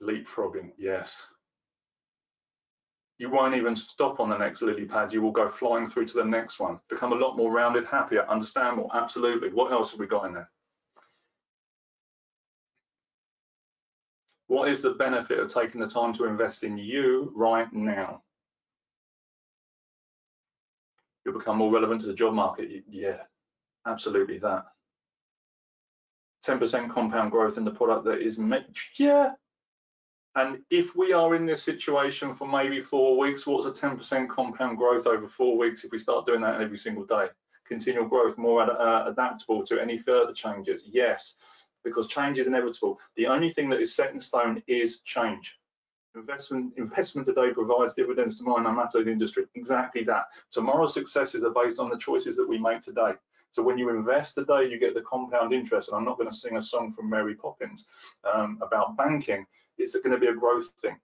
Leapfrogging, 0.02 0.72
yes 0.76 1.28
you 3.20 3.28
won't 3.28 3.54
even 3.54 3.76
stop 3.76 4.18
on 4.18 4.30
the 4.30 4.38
next 4.38 4.62
lily 4.62 4.86
pad. 4.86 5.12
You 5.12 5.20
will 5.20 5.30
go 5.30 5.50
flying 5.50 5.86
through 5.86 6.06
to 6.06 6.14
the 6.14 6.24
next 6.24 6.58
one, 6.58 6.80
become 6.88 7.12
a 7.12 7.16
lot 7.16 7.36
more 7.36 7.52
rounded, 7.52 7.84
happier, 7.84 8.26
understand 8.30 8.78
more. 8.78 8.88
Absolutely. 8.94 9.50
What 9.50 9.72
else 9.72 9.90
have 9.90 10.00
we 10.00 10.06
got 10.06 10.24
in 10.24 10.32
there? 10.32 10.50
What 14.46 14.70
is 14.70 14.80
the 14.80 14.92
benefit 14.92 15.38
of 15.38 15.52
taking 15.52 15.82
the 15.82 15.86
time 15.86 16.14
to 16.14 16.24
invest 16.24 16.64
in 16.64 16.78
you 16.78 17.30
right 17.36 17.70
now? 17.74 18.22
You'll 21.26 21.38
become 21.38 21.58
more 21.58 21.70
relevant 21.70 22.00
to 22.00 22.06
the 22.06 22.14
job 22.14 22.32
market. 22.32 22.70
Yeah, 22.88 23.18
absolutely 23.86 24.38
that. 24.38 24.64
10% 26.46 26.90
compound 26.90 27.32
growth 27.32 27.58
in 27.58 27.66
the 27.66 27.70
product 27.70 28.06
that 28.06 28.22
is 28.22 28.38
made. 28.38 28.64
Yeah, 28.96 29.32
and 30.36 30.58
if 30.70 30.94
we 30.94 31.12
are 31.12 31.34
in 31.34 31.44
this 31.44 31.62
situation 31.62 32.34
for 32.34 32.46
maybe 32.46 32.80
four 32.80 33.18
weeks, 33.18 33.46
what's 33.46 33.66
a 33.66 33.70
10% 33.86 34.28
compound 34.28 34.78
growth 34.78 35.06
over 35.06 35.26
four 35.26 35.58
weeks 35.58 35.84
if 35.84 35.90
we 35.90 35.98
start 35.98 36.24
doing 36.26 36.40
that 36.42 36.60
every 36.60 36.78
single 36.78 37.04
day? 37.04 37.26
Continual 37.66 38.06
growth, 38.06 38.38
more 38.38 38.62
uh, 38.62 39.08
adaptable 39.08 39.66
to 39.66 39.80
any 39.80 39.98
further 39.98 40.32
changes? 40.32 40.84
Yes, 40.86 41.34
because 41.84 42.06
change 42.06 42.38
is 42.38 42.46
inevitable. 42.46 42.98
The 43.16 43.26
only 43.26 43.50
thing 43.50 43.68
that 43.70 43.80
is 43.80 43.94
set 43.94 44.12
in 44.14 44.20
stone 44.20 44.62
is 44.68 45.00
change. 45.00 45.58
Investment, 46.14 46.74
investment 46.76 47.26
today 47.26 47.52
provides 47.52 47.94
dividends 47.94 48.38
tomorrow, 48.38 48.62
no 48.62 48.72
matter 48.72 49.02
the 49.02 49.10
industry. 49.10 49.46
Exactly 49.54 50.04
that. 50.04 50.24
Tomorrow's 50.52 50.94
successes 50.94 51.44
are 51.44 51.50
based 51.50 51.78
on 51.78 51.88
the 51.88 51.98
choices 51.98 52.36
that 52.36 52.48
we 52.48 52.58
make 52.58 52.82
today. 52.82 53.12
So 53.52 53.62
when 53.62 53.78
you 53.78 53.90
invest 53.90 54.36
today, 54.36 54.68
you 54.68 54.78
get 54.78 54.94
the 54.94 55.02
compound 55.02 55.52
interest. 55.52 55.88
And 55.88 55.98
I'm 55.98 56.04
not 56.04 56.18
going 56.18 56.30
to 56.30 56.36
sing 56.36 56.56
a 56.56 56.62
song 56.62 56.92
from 56.92 57.10
Mary 57.10 57.34
Poppins 57.34 57.86
um, 58.32 58.58
about 58.62 58.96
banking. 58.96 59.44
It's 59.78 59.96
going 59.96 60.12
to 60.12 60.18
be 60.18 60.28
a 60.28 60.34
growth 60.34 60.68
thing. 60.80 60.96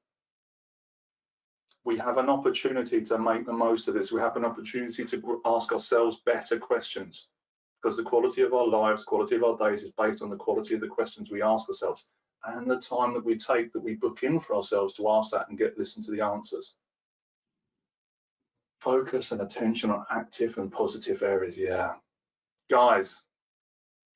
We 1.85 1.99
have 1.99 2.19
an 2.19 2.29
opportunity 2.29 3.01
to 3.03 3.19
make 3.19 3.47
the 3.47 3.53
most 3.53 3.89
of 3.89 3.95
this. 3.95 4.13
We 4.13 4.21
have 4.21 4.37
an 4.37 4.45
opportunity 4.45 5.05
to 5.05 5.41
ask 5.45 5.73
ourselves 5.73 6.21
better 6.27 6.59
questions 6.59 7.29
because 7.83 7.97
the 7.97 8.03
quality 8.03 8.43
of 8.43 8.53
our 8.53 8.67
lives, 8.67 9.05
quality 9.05 9.37
of 9.37 9.45
our 9.45 9.57
days 9.57 9.83
is 9.83 9.93
based 9.93 10.23
on 10.23 10.31
the 10.31 10.37
quality 10.37 10.75
of 10.75 10.81
the 10.81 10.89
questions 10.89 11.31
we 11.31 11.43
ask 11.43 11.69
ourselves 11.69 12.07
and 12.47 12.71
the 12.71 12.81
time 12.81 13.13
that 13.15 13.25
we 13.25 13.37
take 13.37 13.73
that 13.73 13.83
we 13.83 13.95
book 13.95 14.23
in 14.23 14.39
for 14.41 14.57
ourselves 14.57 14.95
to 14.95 15.09
ask 15.09 15.33
that 15.33 15.49
and 15.49 15.59
get 15.59 15.79
listen 15.79 16.03
to 16.03 16.11
the 16.11 16.21
answers. 16.21 16.75
Focus 18.81 19.33
and 19.33 19.41
attention 19.41 19.91
on 19.91 20.05
active 20.11 20.59
and 20.59 20.71
positive 20.71 21.23
areas. 21.23 21.59
Yeah, 21.59 21.95
guys, 22.71 23.23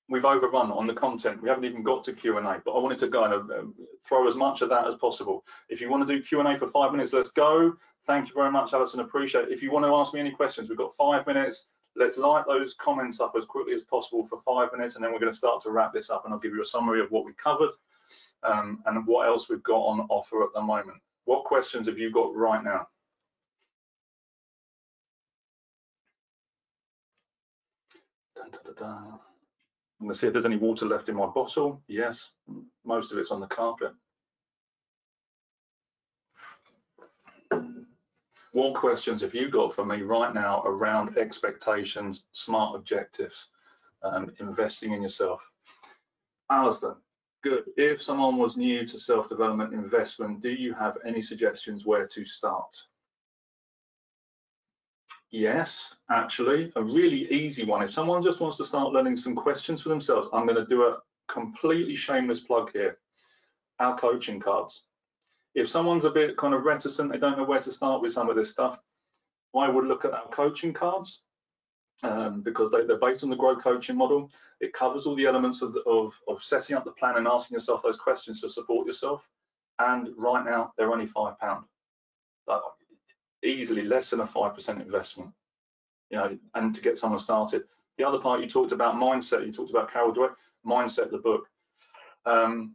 we've 0.09 0.25
overrun 0.25 0.73
on 0.73 0.87
the 0.87 0.95
content. 0.95 1.43
We 1.43 1.49
haven't 1.49 1.65
even 1.65 1.83
got 1.83 2.05
to 2.05 2.13
Q&A, 2.13 2.43
but 2.43 2.73
I 2.73 2.79
wanted 2.79 2.99
to 2.99 3.09
kind 3.09 3.33
of 3.33 3.51
um, 3.51 3.75
throw 4.07 4.29
as 4.29 4.35
much 4.35 4.61
of 4.61 4.69
that 4.71 4.87
as 4.87 4.97
possible. 4.97 5.45
If 5.69 5.81
you 5.81 5.89
want 5.89 6.07
to 6.07 6.15
do 6.15 6.23
Q&A 6.23 6.59
for 6.59 6.67
five 6.67 6.93
minutes, 6.93 7.13
let's 7.13 7.31
go. 7.31 7.75
Thank 8.07 8.29
you 8.29 8.35
very 8.35 8.51
much, 8.51 8.73
Alison. 8.73 9.01
Appreciate 9.01 9.45
it. 9.45 9.53
If 9.53 9.63
you 9.63 9.71
want 9.71 9.85
to 9.85 9.95
ask 9.95 10.13
me 10.13 10.21
any 10.21 10.33
questions, 10.33 10.69
we've 10.69 10.79
got 10.79 10.97
five 10.97 11.27
minutes. 11.27 11.67
Let's 11.97 12.19
light 12.19 12.45
those 12.47 12.75
comments 12.75 13.21
up 13.21 13.35
as 13.37 13.45
quickly 13.45 13.75
as 13.75 13.83
possible 13.83 14.27
for 14.27 14.41
five 14.41 14.71
minutes, 14.77 14.97
and 14.97 15.05
then 15.05 15.13
we're 15.13 15.21
going 15.21 15.33
to 15.33 15.39
start 15.39 15.63
to 15.63 15.71
wrap 15.71 15.93
this 15.93 16.11
up, 16.11 16.25
and 16.25 16.35
I'll 16.35 16.41
give 16.41 16.55
you 16.55 16.63
a 16.63 16.67
summary 16.67 17.01
of 17.01 17.11
what 17.11 17.25
we 17.25 17.33
covered 17.35 17.71
um, 18.43 18.83
and 18.87 19.07
what 19.07 19.27
else 19.27 19.49
we've 19.49 19.63
got 19.63 19.81
on 19.81 20.07
offer 20.09 20.43
at 20.43 20.53
the 20.55 20.61
moment. 20.61 20.99
What 21.25 21.45
questions 21.45 21.87
have 21.87 21.99
you 21.99 22.11
got 22.11 22.35
right 22.35 22.63
now? 22.65 22.87
Dun, 28.41 28.51
dun, 28.65 28.75
dun, 28.79 29.19
I'm 30.01 30.07
going 30.07 30.13
to 30.13 30.19
see 30.19 30.27
if 30.27 30.33
there's 30.33 30.47
any 30.47 30.57
water 30.57 30.87
left 30.87 31.11
in 31.11 31.17
my 31.17 31.27
bottle. 31.27 31.83
Yes, 31.89 32.31
most 32.85 33.13
of 33.13 33.19
it's 33.19 33.31
on 33.31 33.41
the 33.41 33.47
carpet. 33.47 33.93
What 38.53 38.75
questions 38.75 39.21
have 39.23 39.35
you 39.35 39.51
got 39.51 39.75
for 39.75 39.85
me 39.85 40.03
right 40.03 40.33
now 40.33 40.63
around 40.65 41.19
expectations, 41.19 42.25
smart 42.33 42.75
objectives, 42.75 43.49
um, 44.03 44.33
investing 44.41 44.93
in 44.93 45.03
yourself? 45.03 45.41
Alistair, 46.51 46.97
good. 47.45 47.65
If 47.77 48.03
someone 48.03 48.39
was 48.39 48.57
new 48.57 48.87
to 48.87 48.99
self-development 48.99 49.75
investment, 49.75 50.41
do 50.41 50.51
you 50.51 50.73
have 50.75 50.97
any 51.05 51.21
suggestions 51.21 51.85
where 51.85 52.07
to 52.09 52.25
start? 52.25 52.75
Yes, 55.31 55.95
actually, 56.11 56.73
a 56.75 56.83
really 56.83 57.31
easy 57.33 57.65
one. 57.65 57.83
If 57.83 57.93
someone 57.93 58.23
just 58.23 58.41
wants 58.41 58.57
to 58.57 58.65
start 58.65 58.93
learning 58.93 59.17
some 59.17 59.37
questions 59.37 59.81
for 59.81 59.89
themselves, 59.89 60.29
I'm 60.33 60.45
going 60.45 60.57
to 60.57 60.67
do 60.67 60.83
a 60.83 60.99
completely 61.29 61.95
shameless 61.95 62.41
plug 62.41 62.73
here. 62.73 62.99
Our 63.79 63.97
coaching 63.97 64.41
cards. 64.41 64.83
if 65.55 65.69
someone's 65.69 66.05
a 66.05 66.11
bit 66.11 66.37
kind 66.37 66.53
of 66.53 66.65
reticent, 66.65 67.11
they 67.11 67.19
don't 67.19 67.39
know 67.39 67.45
where 67.45 67.61
to 67.61 67.73
start 67.73 68.03
with 68.03 68.13
some 68.13 68.29
of 68.29 68.37
this 68.37 68.51
stuff, 68.51 68.79
I 69.57 69.69
would 69.69 69.87
look 69.87 70.05
at 70.05 70.13
our 70.13 70.29
coaching 70.29 70.73
cards 70.73 71.23
um, 72.03 72.43
because 72.43 72.71
they, 72.71 72.79
are 72.79 72.99
based 72.99 73.25
on 73.25 73.31
the 73.31 73.37
Grow 73.37 73.57
coaching 73.57 73.97
model. 73.97 74.31
It 74.61 74.73
covers 74.73 75.07
all 75.07 75.17
the 75.17 75.27
elements 75.27 75.63
of, 75.63 75.73
the, 75.73 75.81
of, 75.83 76.15
of 76.29 76.43
setting 76.43 76.77
up 76.77 76.85
the 76.85 76.93
plan 76.93 77.17
and 77.17 77.27
asking 77.27 77.55
yourself 77.55 77.83
those 77.83 77.99
questions 77.99 78.41
to 78.41 78.51
support 78.51 78.87
yourself. 78.87 79.23
And 79.79 80.11
right 80.17 80.45
now, 80.45 80.73
they're 80.77 80.93
only 80.93 81.07
five 81.07 81.39
pound, 81.39 81.65
easily 83.45 83.83
less 83.83 84.11
than 84.11 84.21
a 84.21 84.27
five 84.27 84.55
percent 84.55 84.81
investment. 84.81 85.31
You 86.11 86.19
know, 86.19 86.39
and 86.55 86.75
to 86.75 86.81
get 86.81 86.99
someone 86.99 87.21
started. 87.21 87.65
The 87.99 88.07
other 88.07 88.19
part 88.19 88.41
you 88.41 88.49
talked 88.49 88.73
about 88.73 88.97
mindset. 88.97 89.47
You 89.47 89.53
talked 89.53 89.71
about 89.71 89.93
Carol 89.93 90.15
Dweck, 90.15 90.35
mindset, 90.67 91.11
the 91.11 91.19
book. 91.19 91.47
Um, 92.27 92.75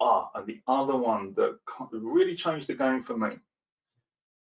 ah, 0.00 0.30
and 0.34 0.46
the 0.46 0.60
other 0.66 0.96
one 0.96 1.34
that 1.34 1.58
really 1.90 2.34
changed 2.34 2.68
the 2.68 2.74
game 2.74 3.00
for 3.00 3.16
me. 3.16 3.36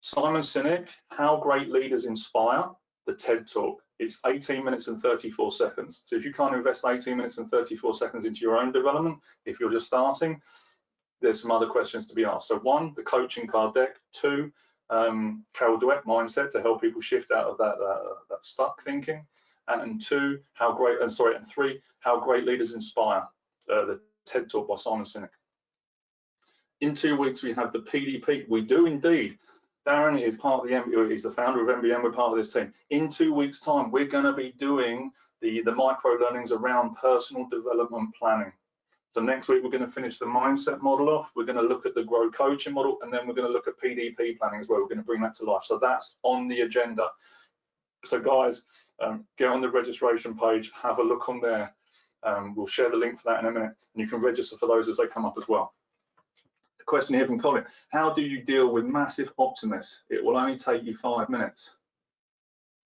Simon 0.02 0.41
Sinek, 0.41 0.88
How 1.10 1.38
Great 1.38 1.69
Leaders 1.69 2.06
Inspire, 2.06 2.65
the 3.06 3.13
TED 3.13 3.48
Talk. 3.52 3.82
It's 4.00 4.19
18 4.26 4.63
minutes 4.63 4.88
and 4.88 5.02
34 5.02 5.52
seconds. 5.52 6.04
So 6.06 6.15
if 6.15 6.24
you 6.24 6.32
can't 6.32 6.56
invest 6.56 6.86
18 6.88 7.17
minutes 7.17 7.38
and 7.38 7.52
34 7.52 7.93
seconds 7.95 8.26
into 8.26 8.39
your 8.39 8.58
own 8.58 8.72
development, 8.72 9.17
if 9.45 9.60
you're 9.60 9.72
just 9.72 9.88
starting, 9.88 10.39
there's 11.22 11.41
some 11.41 11.52
other 11.52 11.67
questions 11.67 12.08
to 12.08 12.15
be 12.15 12.24
asked. 12.24 12.48
So 12.48 12.60
one, 12.60 12.93
the 12.95 13.04
coaching 13.04 13.45
card 13.45 13.74
deck. 13.74 13.98
Two, 14.13 14.52
um, 14.89 15.45
Carol 15.54 15.80
Dweck 15.80 16.04
mindset 16.04 16.52
to 16.52 16.62
help 16.62 16.82
people 16.82 17.02
shift 17.02 17.32
out 17.32 17.47
of 17.47 17.58
that, 17.58 17.75
uh, 17.84 18.15
that 18.30 18.43
stuck 18.43 18.84
thinking. 18.84 19.25
And 19.67 20.02
two, 20.02 20.39
how 20.54 20.71
great, 20.71 20.99
and 20.99 21.13
sorry, 21.13 21.36
and 21.36 21.47
three, 21.47 21.80
how 21.99 22.19
great 22.19 22.45
leaders 22.45 22.73
inspire, 22.73 23.21
uh, 23.71 23.86
the 23.86 23.99
TED 24.25 24.49
Talk 24.49 24.67
by 24.67 24.75
Simon 24.75 25.06
Sinek. 25.06 25.30
In 26.82 26.95
two 26.95 27.15
weeks, 27.15 27.43
we 27.43 27.54
have 27.54 27.71
the 27.71 27.80
PDP. 27.80 28.49
We 28.49 28.62
do 28.62 28.88
indeed 28.88 29.38
Darren 29.89 30.21
is 30.21 30.38
part 30.38 30.63
of 30.63 30.69
the 30.69 30.75
MBM, 30.75 31.12
he's 31.12 31.23
the 31.23 31.32
founder 31.32 31.67
of 31.67 31.82
MBM, 31.82 32.04
we're 32.04 32.12
part 32.12 32.32
of 32.32 32.38
this 32.38 32.54
team. 32.54 32.71
In 32.89 33.10
two 33.10 33.34
weeks 33.34 33.60
time, 33.60 33.91
we're 33.91 34.06
gonna 34.06 34.34
be 34.34 34.52
doing 34.52 35.12
the, 35.41 35.62
the 35.62 35.71
micro 35.71 36.12
learnings 36.12 36.52
around 36.52 36.95
personal 36.95 37.47
development 37.49 38.13
planning. 38.13 38.52
So 39.12 39.22
next 39.22 39.48
week, 39.48 39.63
we're 39.63 39.72
gonna 39.72 39.89
finish 39.89 40.19
the 40.19 40.26
mindset 40.26 40.82
model 40.82 41.10
off, 41.10 41.32
we're 41.36 41.45
gonna 41.45 41.63
look 41.63 41.86
at 41.86 41.95
the 41.95 42.04
grow 42.04 42.30
coaching 42.30 42.74
model, 42.74 43.00
and 43.02 43.12
then 43.12 43.28
we're 43.28 43.34
gonna 43.34 43.50
look 43.50 43.67
at 43.67 43.80
PDP 43.80 44.38
planning 44.38 44.62
as 44.62 44.67
well. 44.67 44.82
We're 44.82 44.88
gonna 44.88 45.02
bring 45.02 45.22
that 45.22 45.34
to 45.36 45.45
life. 45.45 45.63
So 45.63 45.80
that's 45.80 46.17
on 46.24 46.48
the 46.48 46.62
agenda. 46.62 47.10
So 48.06 48.19
guys, 48.19 48.63
um, 49.02 49.26
get 49.38 49.50
on 49.50 49.62
the 49.62 49.69
registration 49.69 50.38
page, 50.38 50.72
have 50.74 51.00
a 51.00 51.04
look 51.04 51.28
on 51.28 51.41
there. 51.41 51.74
Um, 52.24 52.54
we'll 52.56 52.67
share 52.67 52.89
the 52.89 52.98
link 52.98 53.19
for 53.19 53.30
that 53.30 53.39
in 53.39 53.45
a 53.48 53.52
minute, 53.52 53.72
and 53.93 54.02
you 54.02 54.08
can 54.08 54.22
register 54.22 54.58
for 54.58 54.67
those 54.67 54.89
as 54.89 54.98
they 54.98 55.08
come 55.08 55.26
up 55.26 55.38
as 55.38 55.48
well 55.48 55.74
A 56.80 56.84
question 56.84 57.15
here 57.15 57.26
from 57.26 57.39
Colin. 57.39 57.65
How 57.89 58.13
do 58.13 58.22
you 58.22 58.43
deal 58.43 58.72
with 58.72 58.86
massive 58.86 59.32
optimists? 59.38 60.04
It 60.10 60.24
will 60.24 60.38
only 60.38 60.58
take 60.58 60.84
you 60.84 60.95
five 60.95 61.30
minutes. 61.30 61.72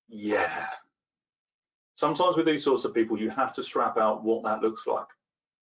Yeah. 0.08 0.68
Sometimes 1.96 2.38
with 2.38 2.46
these 2.46 2.64
sorts 2.64 2.86
of 2.86 2.94
people, 2.94 3.20
you 3.20 3.30
have 3.30 3.54
to 3.56 3.64
strap 3.64 3.98
out 3.98 4.24
what 4.24 4.44
that 4.44 4.62
looks 4.62 4.88
like. 4.88 5.08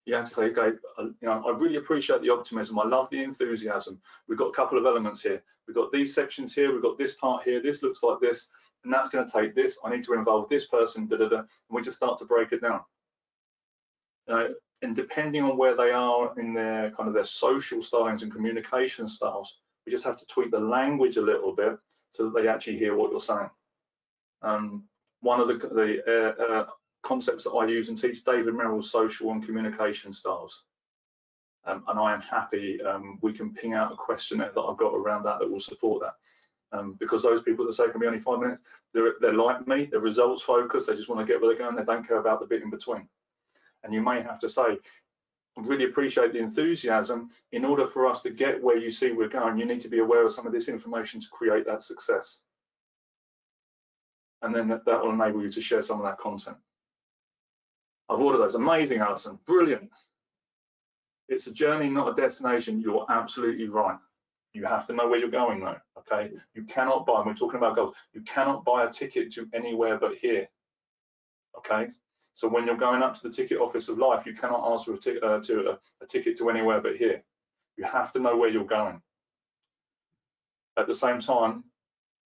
You 0.06 0.14
have 0.14 0.28
to 0.28 0.34
say, 0.34 0.42
okay, 0.44 0.76
uh, 0.98 1.04
you 1.04 1.14
know, 1.22 1.44
I 1.46 1.56
really 1.56 1.76
appreciate 1.76 2.22
the 2.22 2.30
optimism. 2.30 2.78
I 2.78 2.86
love 2.86 3.10
the 3.10 3.22
enthusiasm. 3.22 4.00
We've 4.28 4.38
got 4.38 4.48
a 4.48 4.54
couple 4.54 4.78
of 4.78 4.86
elements 4.86 5.22
here. 5.22 5.42
We've 5.66 5.74
got 5.74 5.92
these 5.92 6.14
sections 6.14 6.54
here. 6.54 6.72
We've 6.72 6.82
got 6.82 6.98
this 6.98 7.14
part 7.14 7.44
here. 7.44 7.62
This 7.62 7.82
looks 7.82 8.02
like 8.02 8.18
this, 8.20 8.48
and 8.82 8.92
that's 8.92 9.10
going 9.10 9.26
to 9.26 9.32
take 9.32 9.54
this. 9.54 9.78
I 9.84 9.90
need 9.90 10.04
to 10.04 10.14
involve 10.14 10.48
this 10.48 10.66
person. 10.66 11.06
Da 11.06 11.18
da 11.18 11.28
da. 11.28 11.38
And 11.38 11.46
we 11.70 11.82
just 11.82 11.98
start 11.98 12.18
to 12.18 12.24
break 12.24 12.52
it 12.52 12.62
down. 12.62 12.80
Know, 14.26 14.54
and 14.82 14.96
depending 14.96 15.42
on 15.42 15.58
where 15.58 15.76
they 15.76 15.90
are 15.90 16.38
in 16.38 16.54
their 16.54 16.90
kind 16.92 17.08
of 17.08 17.14
their 17.14 17.24
social 17.24 17.82
styles 17.82 18.22
and 18.22 18.32
communication 18.32 19.08
styles, 19.08 19.58
we 19.84 19.92
just 19.92 20.04
have 20.04 20.16
to 20.16 20.26
tweak 20.26 20.50
the 20.50 20.58
language 20.58 21.16
a 21.18 21.22
little 21.22 21.54
bit 21.54 21.76
so 22.10 22.24
that 22.24 22.34
they 22.34 22.48
actually 22.48 22.78
hear 22.78 22.96
what 22.96 23.10
you're 23.10 23.20
saying. 23.20 23.50
Um, 24.42 24.84
one 25.20 25.40
of 25.40 25.48
the, 25.48 25.54
the 25.54 26.34
uh, 26.38 26.42
uh, 26.42 26.66
concepts 27.02 27.44
that 27.44 27.52
I 27.52 27.66
use 27.66 27.88
and 27.88 27.98
teach 27.98 28.24
David 28.24 28.54
Merrill's 28.54 28.90
social 28.90 29.30
and 29.32 29.44
communication 29.44 30.12
styles. 30.12 30.64
Um, 31.64 31.84
and 31.88 31.98
I 31.98 32.12
am 32.12 32.22
happy 32.22 32.80
um, 32.82 33.18
we 33.20 33.32
can 33.32 33.52
ping 33.52 33.74
out 33.74 33.92
a 33.92 33.96
questionnaire 33.96 34.52
that 34.54 34.60
I've 34.60 34.78
got 34.78 34.94
around 34.94 35.24
that 35.24 35.40
that 35.40 35.50
will 35.50 35.60
support 35.60 36.02
that. 36.02 36.76
Um, 36.76 36.96
because 36.98 37.22
those 37.22 37.42
people 37.42 37.66
that 37.66 37.74
say 37.74 37.84
it 37.84 37.92
can 37.92 38.00
be 38.00 38.06
only 38.06 38.20
five 38.20 38.38
minutes, 38.38 38.62
they're, 38.94 39.14
they're 39.20 39.34
like 39.34 39.66
me, 39.66 39.88
they're 39.90 40.00
results 40.00 40.42
focused, 40.42 40.86
they 40.86 40.94
just 40.94 41.08
want 41.08 41.20
to 41.20 41.30
get 41.30 41.40
where 41.40 41.50
they're 41.50 41.58
going, 41.58 41.76
they 41.76 41.84
don't 41.84 42.06
care 42.06 42.18
about 42.18 42.40
the 42.40 42.46
bit 42.46 42.62
in 42.62 42.70
between 42.70 43.08
and 43.84 43.94
you 43.94 44.02
may 44.02 44.22
have 44.22 44.38
to 44.40 44.48
say, 44.48 44.62
I 44.62 45.60
really 45.62 45.84
appreciate 45.84 46.32
the 46.32 46.38
enthusiasm. 46.38 47.30
In 47.52 47.64
order 47.64 47.86
for 47.86 48.06
us 48.06 48.22
to 48.22 48.30
get 48.30 48.62
where 48.62 48.78
you 48.78 48.90
see 48.90 49.12
we're 49.12 49.28
going, 49.28 49.58
you 49.58 49.64
need 49.64 49.80
to 49.82 49.88
be 49.88 49.98
aware 49.98 50.24
of 50.24 50.32
some 50.32 50.46
of 50.46 50.52
this 50.52 50.68
information 50.68 51.20
to 51.20 51.28
create 51.30 51.66
that 51.66 51.82
success. 51.82 52.38
And 54.42 54.54
then 54.54 54.68
that, 54.68 54.84
that 54.86 55.02
will 55.02 55.12
enable 55.12 55.42
you 55.42 55.50
to 55.50 55.62
share 55.62 55.82
some 55.82 55.98
of 55.98 56.06
that 56.06 56.18
content. 56.18 56.56
I've 58.10 58.18
ordered 58.18 58.38
those. 58.38 58.56
Amazing, 58.56 58.98
Alison. 58.98 59.38
Brilliant. 59.46 59.88
It's 61.28 61.46
a 61.46 61.52
journey, 61.52 61.88
not 61.88 62.08
a 62.08 62.20
destination. 62.20 62.80
You're 62.80 63.06
absolutely 63.08 63.68
right. 63.68 63.96
You 64.52 64.64
have 64.64 64.84
to 64.88 64.92
know 64.92 65.06
where 65.08 65.20
you're 65.20 65.30
going 65.30 65.60
though, 65.60 65.76
okay? 65.96 66.32
You 66.54 66.64
cannot 66.64 67.06
buy, 67.06 67.18
and 67.18 67.26
we're 67.26 67.34
talking 67.34 67.58
about 67.58 67.76
goals, 67.76 67.94
you 68.12 68.22
cannot 68.22 68.64
buy 68.64 68.84
a 68.84 68.90
ticket 68.90 69.32
to 69.34 69.48
anywhere 69.54 69.96
but 69.96 70.16
here, 70.16 70.48
okay? 71.56 71.86
So 72.32 72.48
when 72.48 72.66
you're 72.66 72.76
going 72.76 73.00
up 73.02 73.14
to 73.14 73.22
the 73.28 73.32
ticket 73.32 73.58
office 73.60 73.88
of 73.88 73.98
life, 73.98 74.26
you 74.26 74.34
cannot 74.34 74.72
ask 74.72 74.86
for 74.86 74.94
a, 74.94 75.20
uh, 75.24 75.40
to 75.42 75.70
a, 75.70 75.78
a 76.02 76.06
ticket 76.08 76.36
to 76.38 76.50
anywhere 76.50 76.80
but 76.80 76.96
here. 76.96 77.22
You 77.76 77.84
have 77.84 78.12
to 78.14 78.18
know 78.18 78.36
where 78.36 78.50
you're 78.50 78.64
going. 78.64 79.00
At 80.76 80.88
the 80.88 80.96
same 80.96 81.20
time, 81.20 81.62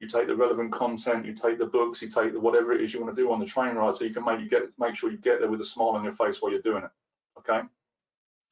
you 0.00 0.08
take 0.08 0.26
the 0.26 0.36
relevant 0.36 0.72
content, 0.72 1.24
you 1.24 1.34
take 1.34 1.58
the 1.58 1.66
books, 1.66 2.02
you 2.02 2.08
take 2.08 2.32
the 2.32 2.40
whatever 2.40 2.72
it 2.72 2.80
is 2.80 2.92
you 2.92 3.00
want 3.00 3.14
to 3.14 3.22
do 3.22 3.32
on 3.32 3.40
the 3.40 3.46
train 3.46 3.74
ride, 3.74 3.96
so 3.96 4.04
you 4.04 4.14
can 4.14 4.24
make 4.24 4.40
you 4.40 4.48
get 4.48 4.62
make 4.78 4.96
sure 4.96 5.10
you 5.10 5.18
get 5.18 5.40
there 5.40 5.50
with 5.50 5.60
a 5.60 5.64
smile 5.64 5.90
on 5.90 6.04
your 6.04 6.12
face 6.12 6.40
while 6.40 6.52
you're 6.52 6.62
doing 6.62 6.84
it. 6.84 6.90
Okay, 7.38 7.60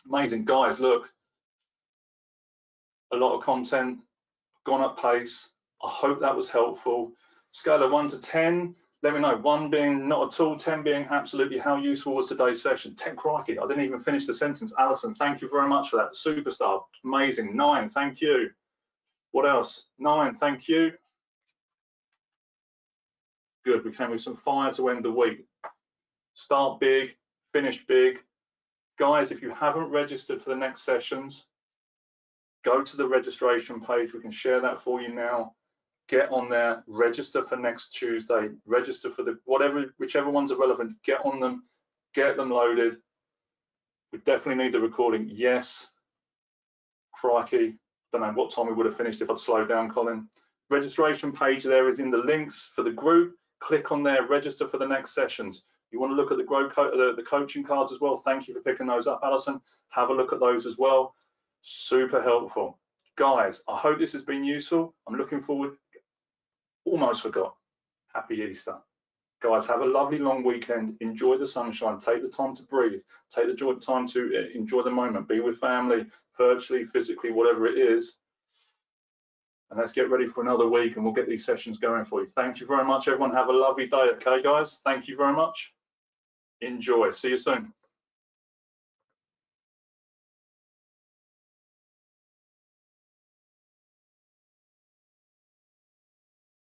amazing 0.09 0.44
guys. 0.44 0.81
Look, 0.81 1.09
a 3.12 3.16
lot 3.16 3.37
of 3.37 3.42
content, 3.42 3.98
gone 4.64 4.81
up 4.81 5.00
pace. 5.00 5.50
I 5.83 5.88
hope 5.88 6.20
that 6.20 6.37
was 6.37 6.48
helpful. 6.48 7.12
Scale 7.50 7.83
of 7.83 7.90
one 7.90 8.09
to 8.09 8.18
ten, 8.18 8.74
let 9.02 9.14
me 9.14 9.20
know. 9.20 9.37
One 9.37 9.68
being 9.68 10.07
not 10.09 10.33
at 10.33 10.40
all, 10.40 10.57
10 10.57 10.85
being 10.85 11.07
absolutely 11.11 11.59
how 11.59 11.76
useful 11.76 12.14
was 12.14 12.28
today's 12.28 12.62
session. 12.62 12.94
10 12.94 13.16
crikey, 13.16 13.59
I 13.59 13.66
didn't 13.66 13.85
even 13.85 13.98
finish 13.98 14.26
the 14.26 14.35
sentence. 14.35 14.72
Alison, 14.78 15.14
thank 15.16 15.42
you 15.42 15.50
very 15.50 15.68
much 15.68 15.90
for 15.90 15.96
that. 15.96 16.14
Superstar, 16.14 16.83
amazing. 17.05 17.57
Nine, 17.57 17.90
thank 17.90 18.20
you. 18.20 18.50
What 19.33 19.48
else? 19.48 19.87
Nine, 19.98 20.37
thank 20.37 20.68
you. 20.68 20.92
Good, 23.64 23.85
we 23.85 23.92
came 23.92 24.11
with 24.11 24.20
some 24.20 24.37
fire 24.37 24.72
to 24.75 24.88
end 24.88 25.05
the 25.05 25.11
week. 25.11 25.44
Start 26.35 26.81
big, 26.81 27.11
finish 27.53 27.87
big. 27.87 28.18
Guys, 28.98 29.31
if 29.31 29.42
you 29.42 29.51
haven't 29.51 29.90
registered 29.90 30.42
for 30.42 30.51
the 30.51 30.57
next 30.57 30.85
sessions, 30.85 31.46
go 32.64 32.83
to 32.83 32.96
the 32.96 33.07
registration 33.07 33.81
page. 33.81 34.12
We 34.12 34.20
can 34.20 34.31
share 34.31 34.61
that 34.61 34.81
for 34.81 35.01
you 35.01 35.14
now 35.14 35.55
get 36.09 36.31
on 36.31 36.48
there, 36.51 36.85
register 36.87 37.42
for 37.42 37.57
next 37.57 37.94
Tuesday, 37.94 38.48
register 38.66 39.11
for 39.11 39.22
the 39.22 39.38
whatever, 39.44 39.87
whichever 39.98 40.31
ones 40.31 40.53
are 40.53 40.59
relevant, 40.59 40.92
get 41.05 41.25
on 41.25 41.40
them, 41.40 41.62
get 42.14 42.37
them 42.37 42.51
loaded. 42.51 42.96
We 44.12 44.18
definitely 44.18 44.62
need 44.62 44.75
the 44.75 44.81
recording. 44.81 45.31
Yes, 45.33 45.88
crikey, 47.14 47.79
don't 48.12 48.20
know 48.20 48.33
what 48.33 48.53
time 48.53 48.66
we 48.66 48.75
would 48.75 48.87
have 48.87 48.96
finished 48.96 49.22
if 49.22 49.31
I'd 49.31 49.38
slowed 49.38 49.70
down, 49.70 49.90
Colin. 49.90 50.29
Registration 50.68 51.33
page 51.33 51.64
there 51.64 51.88
is 51.90 51.98
in 51.98 52.11
the 52.11 52.18
links 52.18 52.70
for 52.75 52.83
the 52.83 52.90
group. 52.90 53.35
Click 53.62 53.92
on 53.92 54.03
there, 54.03 54.27
register 54.27 54.66
for 54.66 54.79
the 54.79 54.87
next 54.87 55.14
sessions. 55.14 55.64
You 55.90 56.01
want 56.01 56.11
to 56.11 56.16
look 56.16 56.33
at 56.33 56.38
the 56.38 56.44
grow 56.44 56.68
co 56.68 56.90
the, 56.90 57.14
the 57.16 57.22
coaching 57.22 57.62
cards 57.62 57.92
as 57.92 58.01
well. 58.01 58.16
Thank 58.16 58.48
you 58.48 58.55
for 58.55 58.61
picking 58.61 58.87
those 58.87 59.07
up, 59.07 59.20
Alison. 59.22 59.61
Have 59.90 60.11
a 60.11 60.14
look 60.14 60.33
at 60.33 60.40
those 60.40 60.66
as 60.66 60.79
well. 60.79 61.14
Super 61.62 62.21
helpful. 62.23 62.79
Guys, 63.17 63.63
I 63.69 63.77
hope 63.79 63.98
this 63.98 64.13
has 64.13 64.23
been 64.23 64.42
useful. 64.42 64.94
I'm 65.06 65.17
looking 65.17 65.40
forward 65.40 65.77
almost 66.85 67.23
forgot. 67.23 67.54
Happy 68.13 68.37
Easter. 68.37 68.77
Guys, 69.42 69.67
have 69.67 69.81
a 69.81 69.87
lovely 69.87 70.19
long 70.19 70.44
weekend. 70.44 70.96
Enjoy 71.00 71.37
the 71.37 71.46
sunshine. 71.46 71.98
Take 71.98 72.23
the 72.23 72.29
time 72.29 72.54
to 72.54 72.63
breathe. 72.65 73.00
Take 73.35 73.46
the 73.46 73.81
time 73.85 74.06
to 74.08 74.33
uh, 74.37 74.58
enjoy 74.58 74.83
the 74.83 74.90
moment. 74.90 75.29
Be 75.29 75.40
with 75.40 75.58
family, 75.58 76.06
virtually, 76.38 76.85
physically, 76.87 77.33
whatever 77.33 77.67
it 77.67 77.79
is. 77.79 78.17
And 79.73 79.81
let's 79.81 79.94
get 79.94 80.10
ready 80.10 80.27
for 80.27 80.42
another 80.42 80.68
week 80.68 80.96
and 80.96 81.04
we'll 81.04 81.14
get 81.14 81.27
these 81.27 81.46
sessions 81.46 81.79
going 81.79 82.04
for 82.04 82.20
you. 82.20 82.27
Thank 82.27 82.60
you 82.60 82.66
very 82.66 82.85
much, 82.85 83.08
everyone. 83.08 83.33
Have 83.33 83.48
a 83.48 83.52
lovely 83.52 83.87
day, 83.87 84.10
okay, 84.16 84.42
guys? 84.42 84.81
Thank 84.85 85.08
you 85.08 85.16
very 85.16 85.33
much. 85.33 85.73
Enjoy. 86.60 87.10
See 87.10 87.31
you 87.31 87.38
soon. 87.38 87.73